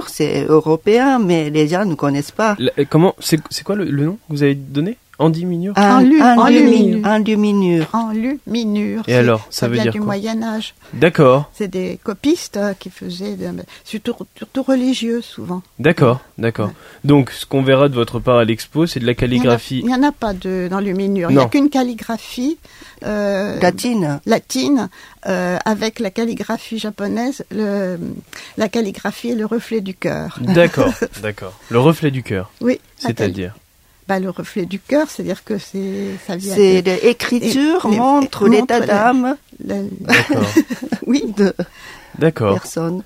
c'est 0.08 0.44
européen, 0.46 1.18
mais 1.18 1.48
les 1.50 1.66
gens 1.68 1.84
ne 1.86 1.94
connaissent 1.94 2.30
pas. 2.30 2.56
La- 2.58 2.84
Comment 2.84 3.14
C'est 3.18 3.40
c'est 3.50 3.64
quoi 3.64 3.74
le, 3.76 3.84
le 3.84 4.04
nom 4.04 4.12
que 4.14 4.34
vous 4.34 4.42
avez 4.42 4.54
donné? 4.54 4.96
Andy 5.24 5.46
Minure 5.46 5.74
En 5.76 6.00
lu- 6.00 6.20
en 6.22 6.46
demi- 6.46 6.92
lu- 6.92 7.04
en 7.04 7.20
demi-minure. 7.20 7.86
En 7.92 8.10
luminure. 8.12 9.02
Et 9.08 9.14
alors, 9.14 9.46
ça 9.50 9.68
veut 9.68 9.74
vient 9.74 9.82
dire 9.84 9.92
du 9.92 9.98
quoi 9.98 10.06
Moyen 10.06 10.42
Âge. 10.42 10.74
D'accord, 10.92 11.50
C'est 11.54 11.68
des 11.68 11.98
copistes 12.02 12.56
euh, 12.56 12.74
qui 12.78 12.90
faisaient, 12.90 13.36
de- 13.36 13.62
surtout, 13.84 14.14
surtout 14.36 14.62
religieux 14.62 15.20
souvent. 15.22 15.62
d'accord, 15.78 16.20
d'accord. 16.38 16.70
Donc, 17.04 17.30
ce 17.30 17.46
qu'on 17.46 17.62
verra 17.62 17.88
de 17.88 17.94
votre 17.94 18.18
part 18.20 18.38
à 18.38 18.44
l'expo, 18.44 18.86
c'est 18.86 19.00
de 19.00 19.06
la 19.06 19.14
calligraphie. 19.14 19.80
Il 19.80 19.86
n'y 19.86 19.94
en, 19.94 20.02
a 20.02 20.12
pas 20.12 20.32
de, 20.34 20.68
dans 20.70 20.80
luminure. 20.80 21.30
Il 21.30 21.34
n'y 21.34 21.38
Non. 21.40 21.46
a 21.46 21.48
qu'une 21.48 21.70
calligraphie 21.70 22.58
euh, 23.04 23.58
Latine. 23.60 24.20
latine 24.26 24.88
euh, 25.26 25.58
avec 25.64 25.98
la 26.00 26.10
calligraphie 26.10 26.78
japonaise. 26.78 27.44
Le, 27.50 27.98
la 28.56 28.68
calligraphie 28.68 29.30
est 29.30 29.34
le 29.34 29.46
reflet 29.46 29.80
du 29.80 29.94
cœur. 29.94 30.38
D'accord, 30.40 30.92
d'accord. 31.22 31.52
Le 31.70 31.78
reflet 31.80 32.10
du 32.10 32.22
cœur, 32.22 32.50
Oui. 32.60 32.78
c'est-à-dire 32.98 33.54
bah, 34.08 34.18
le 34.20 34.30
reflet 34.30 34.66
du 34.66 34.78
cœur, 34.78 35.08
c'est-à-dire 35.08 35.44
que 35.44 35.58
c'est 35.58 36.10
ça 36.26 36.36
vient. 36.36 36.54
C'est 36.54 36.82
de- 36.82 36.90
l'écriture 37.02 37.88
montre 37.88 38.48
l'état 38.48 38.80
d'âme 38.80 39.36
oui. 41.06 41.24
de 41.36 41.52
d'accord. 42.18 42.54
personnes. 42.54 43.02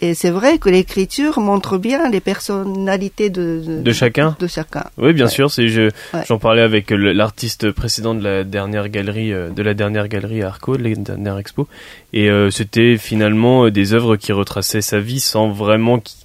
Et 0.00 0.12
c'est 0.12 0.30
vrai 0.30 0.58
que 0.58 0.68
l'écriture 0.68 1.38
montre 1.40 1.78
bien 1.78 2.10
les 2.10 2.20
personnalités 2.20 3.30
de, 3.30 3.62
De 3.80 3.92
chacun 3.92 4.36
de 4.38 4.46
chacun. 4.48 4.84
Oui, 4.98 5.12
bien 5.14 5.26
Ouais. 5.26 5.30
sûr. 5.30 5.50
C'est 5.50 5.68
je 5.68 5.82
Ouais. 5.82 6.24
j'en 6.28 6.38
parlais 6.38 6.62
avec 6.62 6.90
l'artiste 6.90 7.70
précédent 7.70 8.14
de 8.14 8.22
la 8.22 8.44
dernière 8.44 8.88
galerie 8.88 9.32
euh, 9.32 9.50
de 9.50 9.62
la 9.62 9.72
dernière 9.72 10.08
galerie 10.08 10.42
à 10.42 10.48
Arco, 10.48 10.76
de 10.76 10.82
la 10.82 10.94
dernière 10.94 11.38
expo, 11.38 11.68
et 12.12 12.28
euh, 12.28 12.50
c'était 12.50 12.98
finalement 12.98 13.64
euh, 13.66 13.70
des 13.70 13.94
œuvres 13.94 14.16
qui 14.16 14.32
retraçaient 14.32 14.82
sa 14.82 14.98
vie 14.98 15.20
sans 15.20 15.48
vraiment 15.50 16.00
qu'il 16.00 16.18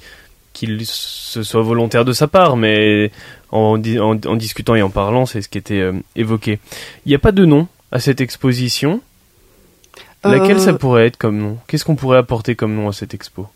qu'il 0.60 0.86
se 0.86 1.44
soit 1.44 1.62
volontaire 1.62 2.06
de 2.06 2.14
sa 2.14 2.28
part, 2.28 2.58
mais 2.58 3.12
en, 3.52 3.78
di- 3.78 4.00
en, 4.00 4.20
en 4.26 4.36
discutant 4.36 4.76
et 4.76 4.82
en 4.82 4.90
parlant, 4.90 5.26
c'est 5.26 5.42
ce 5.42 5.50
qui 5.50 5.58
était 5.58 5.80
euh, 5.80 5.94
évoqué. 6.16 6.60
Il 7.06 7.10
n'y 7.10 7.16
a 7.16 7.20
pas 7.20 7.32
de 7.32 7.46
nom 7.46 7.68
à 7.92 8.00
cette 8.00 8.22
exposition? 8.22 9.02
Laquelle 10.24 10.58
Euh, 10.58 10.60
ça 10.60 10.74
pourrait 10.74 11.08
être 11.08 11.18
comme 11.18 11.38
nom? 11.38 11.58
Qu'est-ce 11.68 11.86
qu'on 11.86 11.96
pourrait 11.96 12.18
apporter 12.18 12.56
comme 12.56 12.76
nom 12.76 12.90
à 12.90 12.94
cette 12.94 13.14
expo? 13.14 13.48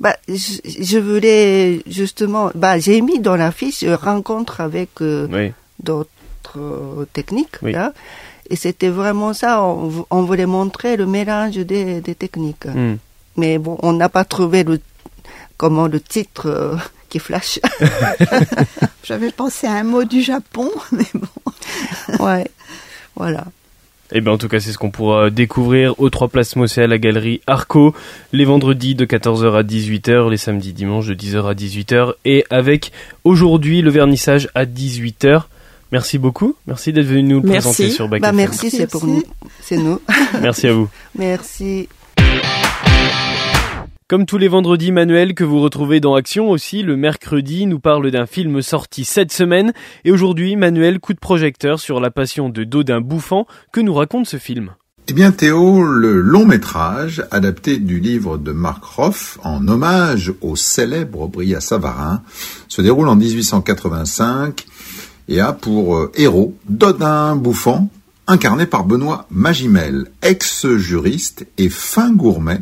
Bah, 0.00 0.16
je, 0.28 0.58
je 0.64 0.98
voulais 0.98 1.82
justement, 1.86 2.50
bah, 2.54 2.78
j'ai 2.78 3.00
mis 3.00 3.18
dans 3.20 3.36
la 3.36 3.50
fiche 3.50 3.82
euh, 3.82 3.96
rencontre 3.96 4.60
avec 4.60 4.90
euh, 5.00 5.26
Oui. 5.30 5.52
d'autres 5.82 6.10
théâtre 6.44 6.58
euh, 6.58 7.06
technique. 7.12 7.56
Là. 7.62 7.92
Et 8.50 8.56
c'était 8.56 8.90
vraiment 8.90 9.32
ça, 9.32 9.62
on, 9.62 10.22
voulait 10.22 10.46
montrer 10.46 10.96
le 10.96 11.06
mélange 11.06 11.56
des, 11.56 12.00
des 12.00 12.14
techniques. 12.14 12.66
Hmm. 12.66 12.96
Mais 13.36 13.58
bon, 13.58 13.78
on 13.82 13.92
n'a 13.94 14.08
pas 14.08 14.24
trouvé 14.24 14.62
le, 14.62 14.78
comment 15.56 15.86
le 15.86 16.00
titre 16.00 16.46
euh, 16.46 16.76
qui 17.08 17.18
flash. 17.18 17.60
J'avais 19.04 19.30
pensé 19.30 19.66
à 19.66 19.72
un 19.72 19.84
mot 19.84 20.04
du 20.04 20.22
Japon, 20.22 20.70
mais 20.92 21.06
bon. 21.14 22.24
ouais, 22.24 22.48
voilà. 23.16 23.44
Et 24.12 24.18
eh 24.18 24.20
bien 24.20 24.32
en 24.32 24.38
tout 24.38 24.48
cas 24.48 24.60
c'est 24.60 24.70
ce 24.70 24.76
qu'on 24.76 24.90
pourra 24.90 25.30
découvrir 25.30 25.98
aux 25.98 26.10
trois 26.10 26.28
places 26.28 26.56
Mossé 26.56 26.82
à 26.82 26.86
la 26.86 26.98
galerie 26.98 27.40
Arco 27.46 27.94
les 28.32 28.44
vendredis 28.44 28.94
de 28.94 29.06
14h 29.06 29.58
à 29.58 29.62
18h, 29.62 30.30
les 30.30 30.36
samedis 30.36 30.74
dimanches 30.74 31.06
de 31.06 31.14
10h 31.14 31.50
à 31.50 31.54
18h 31.54 32.12
et 32.26 32.44
avec 32.50 32.92
aujourd'hui 33.24 33.80
le 33.80 33.90
vernissage 33.90 34.50
à 34.54 34.66
18h. 34.66 35.44
Merci 35.90 36.18
beaucoup. 36.18 36.54
Merci 36.66 36.92
d'être 36.92 37.06
venu 37.06 37.22
nous 37.22 37.40
le 37.40 37.48
présenter 37.48 37.90
sur 37.90 38.08
Bac 38.08 38.20
bah, 38.20 38.32
Merci, 38.32 38.70
c'est 38.70 38.86
pour 38.86 39.06
nous. 39.06 39.22
C'est 39.60 39.78
nous. 39.78 40.00
merci 40.40 40.66
à 40.66 40.74
vous. 40.74 40.88
Merci. 41.16 41.88
Comme 44.06 44.26
tous 44.26 44.36
les 44.36 44.48
vendredis, 44.48 44.92
Manuel, 44.92 45.34
que 45.34 45.44
vous 45.44 45.62
retrouvez 45.62 45.98
dans 45.98 46.14
Action 46.14 46.50
aussi, 46.50 46.82
le 46.82 46.94
mercredi, 46.94 47.64
nous 47.64 47.80
parle 47.80 48.10
d'un 48.10 48.26
film 48.26 48.60
sorti 48.60 49.02
cette 49.02 49.32
semaine. 49.32 49.72
Et 50.04 50.12
aujourd'hui, 50.12 50.56
Manuel, 50.56 51.00
coup 51.00 51.14
de 51.14 51.18
projecteur 51.18 51.80
sur 51.80 52.00
la 52.00 52.10
passion 52.10 52.50
de 52.50 52.64
Dodin 52.64 53.00
Bouffant. 53.00 53.46
Que 53.72 53.80
nous 53.80 53.94
raconte 53.94 54.26
ce 54.26 54.36
film? 54.36 54.72
Eh 55.08 55.14
bien 55.14 55.32
Théo, 55.32 55.82
le 55.82 56.20
long 56.20 56.44
métrage 56.44 57.24
adapté 57.30 57.78
du 57.78 57.98
livre 57.98 58.36
de 58.36 58.52
Marc 58.52 58.84
Roff 58.84 59.38
en 59.42 59.66
hommage 59.68 60.34
au 60.42 60.54
célèbre 60.54 61.26
Bria 61.26 61.62
Savarin 61.62 62.20
se 62.68 62.82
déroule 62.82 63.08
en 63.08 63.16
1885 63.16 64.66
et 65.28 65.40
a 65.40 65.54
pour 65.54 65.96
euh, 65.96 66.12
héros 66.14 66.54
Dodin 66.68 67.36
Bouffant, 67.36 67.88
incarné 68.26 68.66
par 68.66 68.84
Benoît 68.84 69.26
Magimel, 69.30 70.08
ex-juriste 70.20 71.46
et 71.56 71.70
fin 71.70 72.12
gourmet, 72.12 72.60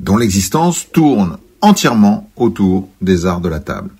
dont 0.00 0.16
l'existence 0.16 0.86
tourne 0.90 1.36
entièrement 1.60 2.30
autour 2.36 2.88
des 3.02 3.26
arts 3.26 3.42
de 3.42 3.50
la 3.50 3.60
table. 3.60 3.90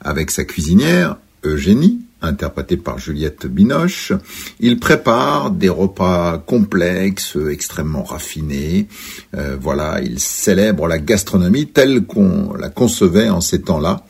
Avec 0.00 0.30
sa 0.32 0.44
cuisinière, 0.44 1.16
Eugénie, 1.44 2.00
interprétée 2.20 2.76
par 2.76 2.98
Juliette 2.98 3.46
Binoche, 3.46 4.12
il 4.58 4.80
prépare 4.80 5.52
des 5.52 5.68
repas 5.68 6.38
complexes, 6.38 7.36
extrêmement 7.50 8.02
raffinés. 8.02 8.88
Euh, 9.36 9.56
voilà, 9.60 10.00
il 10.02 10.18
célèbre 10.18 10.88
la 10.88 10.98
gastronomie 10.98 11.68
telle 11.68 12.04
qu'on 12.04 12.54
la 12.54 12.68
concevait 12.68 13.28
en 13.28 13.40
ces 13.40 13.62
temps-là, 13.62 14.04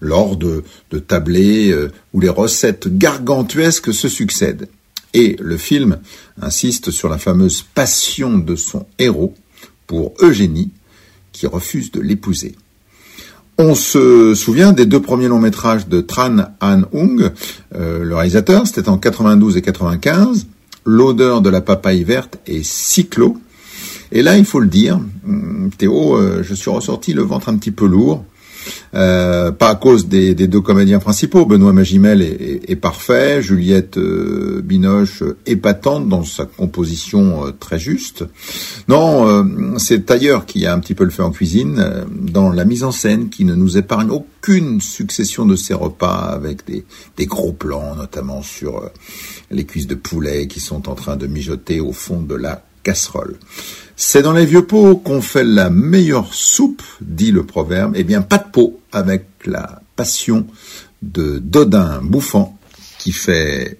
lors 0.00 0.36
de, 0.36 0.64
de 0.90 0.98
tablés 0.98 1.70
euh, 1.70 1.90
où 2.12 2.20
les 2.20 2.28
recettes 2.28 2.88
gargantuesques 2.88 3.94
se 3.94 4.08
succèdent. 4.08 4.68
Et 5.14 5.36
le 5.40 5.56
film 5.56 6.00
insiste 6.42 6.90
sur 6.90 7.08
la 7.08 7.18
fameuse 7.18 7.62
passion 7.62 8.36
de 8.36 8.56
son 8.56 8.86
héros 8.98 9.34
pour 9.86 10.14
Eugénie, 10.20 10.70
qui 11.32 11.46
refuse 11.46 11.90
de 11.90 12.00
l'épouser. 12.00 12.54
On 13.56 13.74
se 13.74 14.34
souvient 14.34 14.72
des 14.72 14.84
deux 14.84 15.00
premiers 15.00 15.28
longs 15.28 15.38
métrages 15.38 15.86
de 15.86 16.00
Tran 16.00 16.36
Han 16.60 16.82
Ung, 16.92 17.30
euh, 17.74 18.02
le 18.02 18.14
réalisateur, 18.14 18.66
c'était 18.66 18.88
en 18.88 18.98
92 18.98 19.56
et 19.56 19.62
95, 19.62 20.46
L'odeur 20.86 21.40
de 21.40 21.48
la 21.48 21.62
papaye 21.62 22.04
verte 22.04 22.38
et 22.46 22.62
Cyclo. 22.62 23.38
Et 24.12 24.22
là, 24.22 24.36
il 24.36 24.44
faut 24.44 24.60
le 24.60 24.66
dire, 24.66 25.00
hum, 25.26 25.70
Théo, 25.78 26.16
euh, 26.16 26.42
je 26.42 26.52
suis 26.52 26.70
ressorti 26.70 27.14
le 27.14 27.22
ventre 27.22 27.48
un 27.48 27.56
petit 27.56 27.70
peu 27.70 27.86
lourd. 27.86 28.24
Euh, 28.94 29.50
pas 29.50 29.70
à 29.70 29.74
cause 29.74 30.06
des, 30.06 30.34
deux 30.34 30.60
comédiens 30.60 30.98
principaux. 30.98 31.46
Benoît 31.46 31.72
Magimel 31.72 32.22
est, 32.22 32.76
parfait, 32.76 33.42
Juliette 33.42 33.98
euh, 33.98 34.60
Binoche 34.62 35.22
épatante 35.46 36.08
dans 36.08 36.24
sa 36.24 36.44
composition 36.44 37.46
euh, 37.46 37.50
très 37.52 37.78
juste. 37.78 38.24
Non, 38.88 39.78
c'est 39.78 40.10
ailleurs 40.10 40.46
qui 40.46 40.66
a 40.66 40.74
un 40.74 40.78
petit 40.78 40.94
peu 40.94 41.04
le 41.04 41.10
fait 41.10 41.22
en 41.22 41.30
cuisine, 41.30 42.04
dans 42.10 42.50
la 42.50 42.64
mise 42.64 42.84
en 42.84 42.92
scène 42.92 43.30
qui 43.30 43.44
ne 43.44 43.54
nous 43.54 43.78
épargne 43.78 44.10
aucune 44.10 44.80
succession 44.80 45.46
de 45.46 45.56
ces 45.56 45.74
repas 45.74 46.30
avec 46.32 46.60
des 46.66 47.26
gros 47.26 47.52
plans, 47.52 47.96
notamment 47.96 48.42
sur 48.42 48.90
les 49.50 49.64
cuisses 49.64 49.86
de 49.86 49.94
poulet 49.94 50.46
qui 50.46 50.60
sont 50.60 50.88
en 50.88 50.94
train 50.94 51.16
de 51.16 51.26
mijoter 51.26 51.80
au 51.80 51.92
fond 51.92 52.20
de 52.20 52.34
la 52.34 52.62
casserole. 52.84 53.38
C'est 53.96 54.22
dans 54.22 54.32
les 54.32 54.46
vieux 54.46 54.66
pots 54.66 54.96
qu'on 54.96 55.22
fait 55.22 55.44
la 55.44 55.70
meilleure 55.70 56.32
soupe, 56.34 56.82
dit 57.00 57.32
le 57.32 57.44
proverbe. 57.44 57.94
Eh 57.96 58.04
bien, 58.04 58.22
pas 58.22 58.38
de 58.38 58.48
pot 58.50 58.80
avec 58.92 59.26
la 59.44 59.80
passion 59.96 60.46
de 61.02 61.38
Dodin 61.38 62.00
Bouffant 62.02 62.58
qui 62.98 63.12
fait 63.12 63.78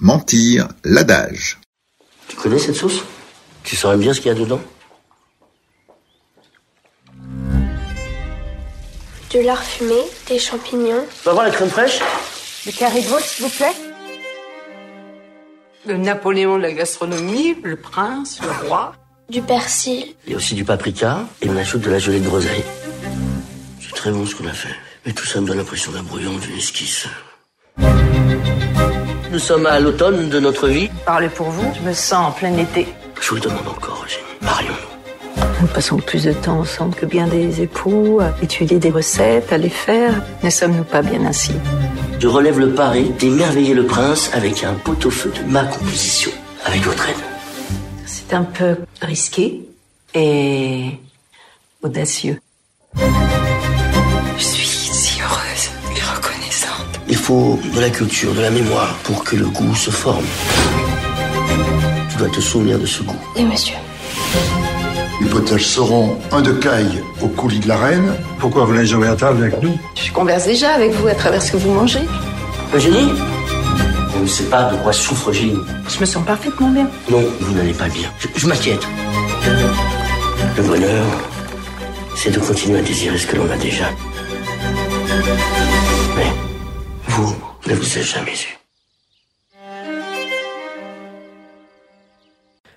mentir 0.00 0.68
l'adage. 0.84 1.58
Tu 2.28 2.36
connais 2.36 2.58
cette 2.58 2.76
sauce? 2.76 3.02
Tu 3.62 3.76
saurais 3.76 3.96
bien 3.96 4.12
ce 4.12 4.20
qu'il 4.20 4.28
y 4.28 4.34
a 4.34 4.38
dedans? 4.38 4.60
De 9.32 9.40
lard 9.40 9.62
fumé, 9.62 10.00
des 10.28 10.38
champignons. 10.38 11.04
Tu 11.20 11.24
vas 11.24 11.32
voir 11.32 11.44
la 11.44 11.50
crème 11.50 11.70
fraîche 11.70 12.00
Le 12.66 12.72
carré 12.72 13.00
de 13.00 13.06
veau, 13.06 13.18
s'il 13.18 13.44
vous 13.44 13.50
plaît 13.50 13.93
Le 15.86 15.98
Napoléon 15.98 16.56
de 16.56 16.62
la 16.62 16.72
gastronomie, 16.72 17.56
le 17.62 17.76
prince, 17.76 18.40
le 18.40 18.68
roi 18.68 18.94
du 19.28 19.42
persil. 19.42 20.14
Il 20.26 20.32
y 20.32 20.34
a 20.34 20.38
aussi 20.38 20.54
du 20.54 20.64
paprika 20.64 21.20
et 21.42 21.50
on 21.50 21.56
ajoute 21.56 21.82
de 21.82 21.90
la 21.90 21.98
gelée 21.98 22.20
de 22.20 22.26
groseille. 22.26 22.64
C'est 23.80 23.94
très 23.94 24.10
bon 24.10 24.24
ce 24.24 24.34
qu'on 24.34 24.46
a 24.46 24.52
fait. 24.52 24.74
Mais 25.04 25.12
tout 25.12 25.26
ça 25.26 25.42
me 25.42 25.46
donne 25.46 25.58
l'impression 25.58 25.92
d'un 25.92 26.02
brouillon, 26.02 26.32
d'une 26.38 26.56
esquisse. 26.56 27.06
Nous 29.30 29.38
sommes 29.38 29.66
à 29.66 29.78
l'automne 29.78 30.30
de 30.30 30.40
notre 30.40 30.68
vie. 30.68 30.88
Parlez 31.04 31.28
pour 31.28 31.50
vous, 31.50 31.70
je 31.74 31.86
me 31.86 31.92
sens 31.92 32.28
en 32.28 32.32
plein 32.32 32.56
été. 32.56 32.86
Je 33.20 33.28
vous 33.28 33.34
le 33.34 33.40
demande 33.42 33.68
encore, 33.68 34.04
Eugénie. 34.06 34.24
Marions-nous. 34.40 35.44
Nous 35.60 35.66
passons 35.66 35.98
plus 35.98 36.24
de 36.24 36.32
temps 36.32 36.60
ensemble 36.60 36.94
que 36.94 37.04
bien 37.04 37.26
des 37.26 37.60
époux, 37.60 38.20
à 38.22 38.34
étudier 38.42 38.78
des 38.78 38.90
recettes, 38.90 39.52
à 39.52 39.58
les 39.58 39.68
faire. 39.68 40.22
Ne 40.42 40.48
sommes-nous 40.48 40.84
pas 40.84 41.02
bien 41.02 41.26
ainsi? 41.26 41.52
Je 42.18 42.26
relève 42.26 42.58
le 42.58 42.70
pari 42.72 43.10
d'émerveiller 43.18 43.74
le 43.74 43.86
prince 43.86 44.30
avec 44.32 44.64
un 44.64 44.74
pot-au-feu 44.74 45.30
de 45.30 45.50
ma 45.50 45.64
composition, 45.64 46.30
avec 46.64 46.82
votre 46.82 47.08
aide. 47.08 47.16
C'est 48.06 48.32
un 48.32 48.44
peu 48.44 48.76
risqué 49.02 49.60
et 50.14 50.98
audacieux. 51.82 52.40
Je 52.96 54.42
suis 54.42 54.66
si 54.66 55.20
heureuse 55.20 55.70
et 55.96 56.00
reconnaissante. 56.00 57.00
Il 57.08 57.16
faut 57.16 57.58
de 57.74 57.80
la 57.80 57.90
culture, 57.90 58.32
de 58.34 58.40
la 58.40 58.50
mémoire 58.50 58.94
pour 59.04 59.22
que 59.24 59.36
le 59.36 59.46
goût 59.46 59.74
se 59.74 59.90
forme. 59.90 60.26
Tu 62.10 62.16
dois 62.16 62.28
te 62.28 62.40
souvenir 62.40 62.78
de 62.78 62.86
ce 62.86 63.02
goût. 63.02 63.20
Oui, 63.36 63.44
monsieur. 63.44 63.76
Potages 65.34 65.66
seront 65.66 66.16
un 66.30 66.42
de 66.42 66.52
caille 66.52 67.02
au 67.20 67.26
coulis 67.26 67.58
de 67.58 67.66
la 67.66 67.76
reine. 67.76 68.14
Pourquoi 68.38 68.66
vous 68.66 68.72
n'allez 68.72 68.86
jamais 68.86 69.08
à 69.08 69.16
table 69.16 69.42
avec 69.42 69.60
nous? 69.60 69.76
Je 69.96 70.12
converse 70.12 70.44
déjà 70.44 70.70
avec 70.70 70.92
vous 70.92 71.08
à 71.08 71.14
travers 71.16 71.42
ce 71.42 71.50
que 71.50 71.56
vous 71.56 71.72
mangez. 71.72 72.02
Eugénie? 72.72 73.10
On 74.16 74.20
ne 74.20 74.26
sait 74.28 74.44
pas 74.44 74.70
de 74.70 74.76
quoi 74.76 74.92
souffre 74.92 75.32
Gilles. 75.32 75.58
Je 75.88 75.98
me 75.98 76.04
sens 76.04 76.24
parfaitement 76.24 76.70
bien. 76.70 76.88
Non, 77.10 77.24
vous 77.40 77.52
n'allez 77.52 77.72
pas 77.72 77.88
bien. 77.88 78.08
Je, 78.36 78.46
m'inquiète. 78.46 78.86
Le 80.56 80.62
bonheur, 80.62 81.04
c'est 82.14 82.30
de 82.30 82.38
continuer 82.38 82.78
à 82.78 82.82
désirer 82.82 83.18
ce 83.18 83.26
que 83.26 83.34
l'on 83.34 83.50
a 83.50 83.56
déjà. 83.56 83.90
Mais 86.16 86.32
vous 87.08 87.34
ne 87.66 87.74
vous 87.74 87.98
êtes 87.98 88.04
jamais 88.04 88.34
eu. 88.34 88.63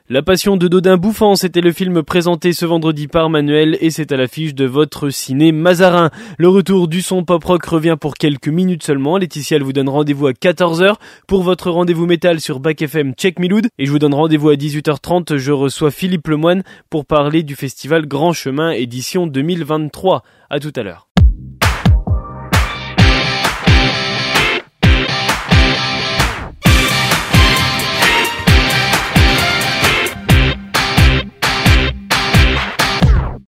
La 0.09 0.21
Passion 0.21 0.55
de 0.55 0.69
Dodin 0.69 0.95
Bouffant, 0.95 1.35
c'était 1.35 1.59
le 1.59 1.73
film 1.73 2.01
présenté 2.01 2.53
ce 2.53 2.65
vendredi 2.65 3.07
par 3.07 3.29
Manuel 3.29 3.77
et 3.81 3.89
c'est 3.89 4.13
à 4.13 4.15
l'affiche 4.15 4.55
de 4.55 4.63
votre 4.63 5.09
ciné 5.09 5.51
Mazarin. 5.51 6.11
Le 6.37 6.47
retour 6.47 6.87
du 6.87 7.01
son 7.01 7.25
pop 7.25 7.43
rock 7.43 7.65
revient 7.65 7.97
pour 7.99 8.13
quelques 8.13 8.47
minutes 8.47 8.83
seulement. 8.83 9.17
Laetitia 9.17 9.59
vous 9.59 9.73
donne 9.73 9.89
rendez-vous 9.89 10.27
à 10.27 10.31
14h 10.31 10.95
pour 11.27 11.43
votre 11.43 11.71
rendez-vous 11.71 12.05
métal 12.05 12.39
sur 12.39 12.61
Back 12.61 12.83
FM 12.83 13.15
Check 13.15 13.37
Miloud 13.37 13.67
et 13.77 13.85
je 13.85 13.91
vous 13.91 13.99
donne 13.99 14.13
rendez-vous 14.13 14.47
à 14.47 14.55
18h30. 14.55 15.35
Je 15.35 15.51
reçois 15.51 15.91
Philippe 15.91 16.29
Lemoine 16.29 16.63
pour 16.89 17.05
parler 17.05 17.43
du 17.43 17.55
festival 17.55 18.07
Grand 18.07 18.31
Chemin 18.31 18.71
édition 18.71 19.27
2023. 19.27 20.23
À 20.49 20.61
tout 20.61 20.71
à 20.77 20.83
l'heure. 20.83 21.06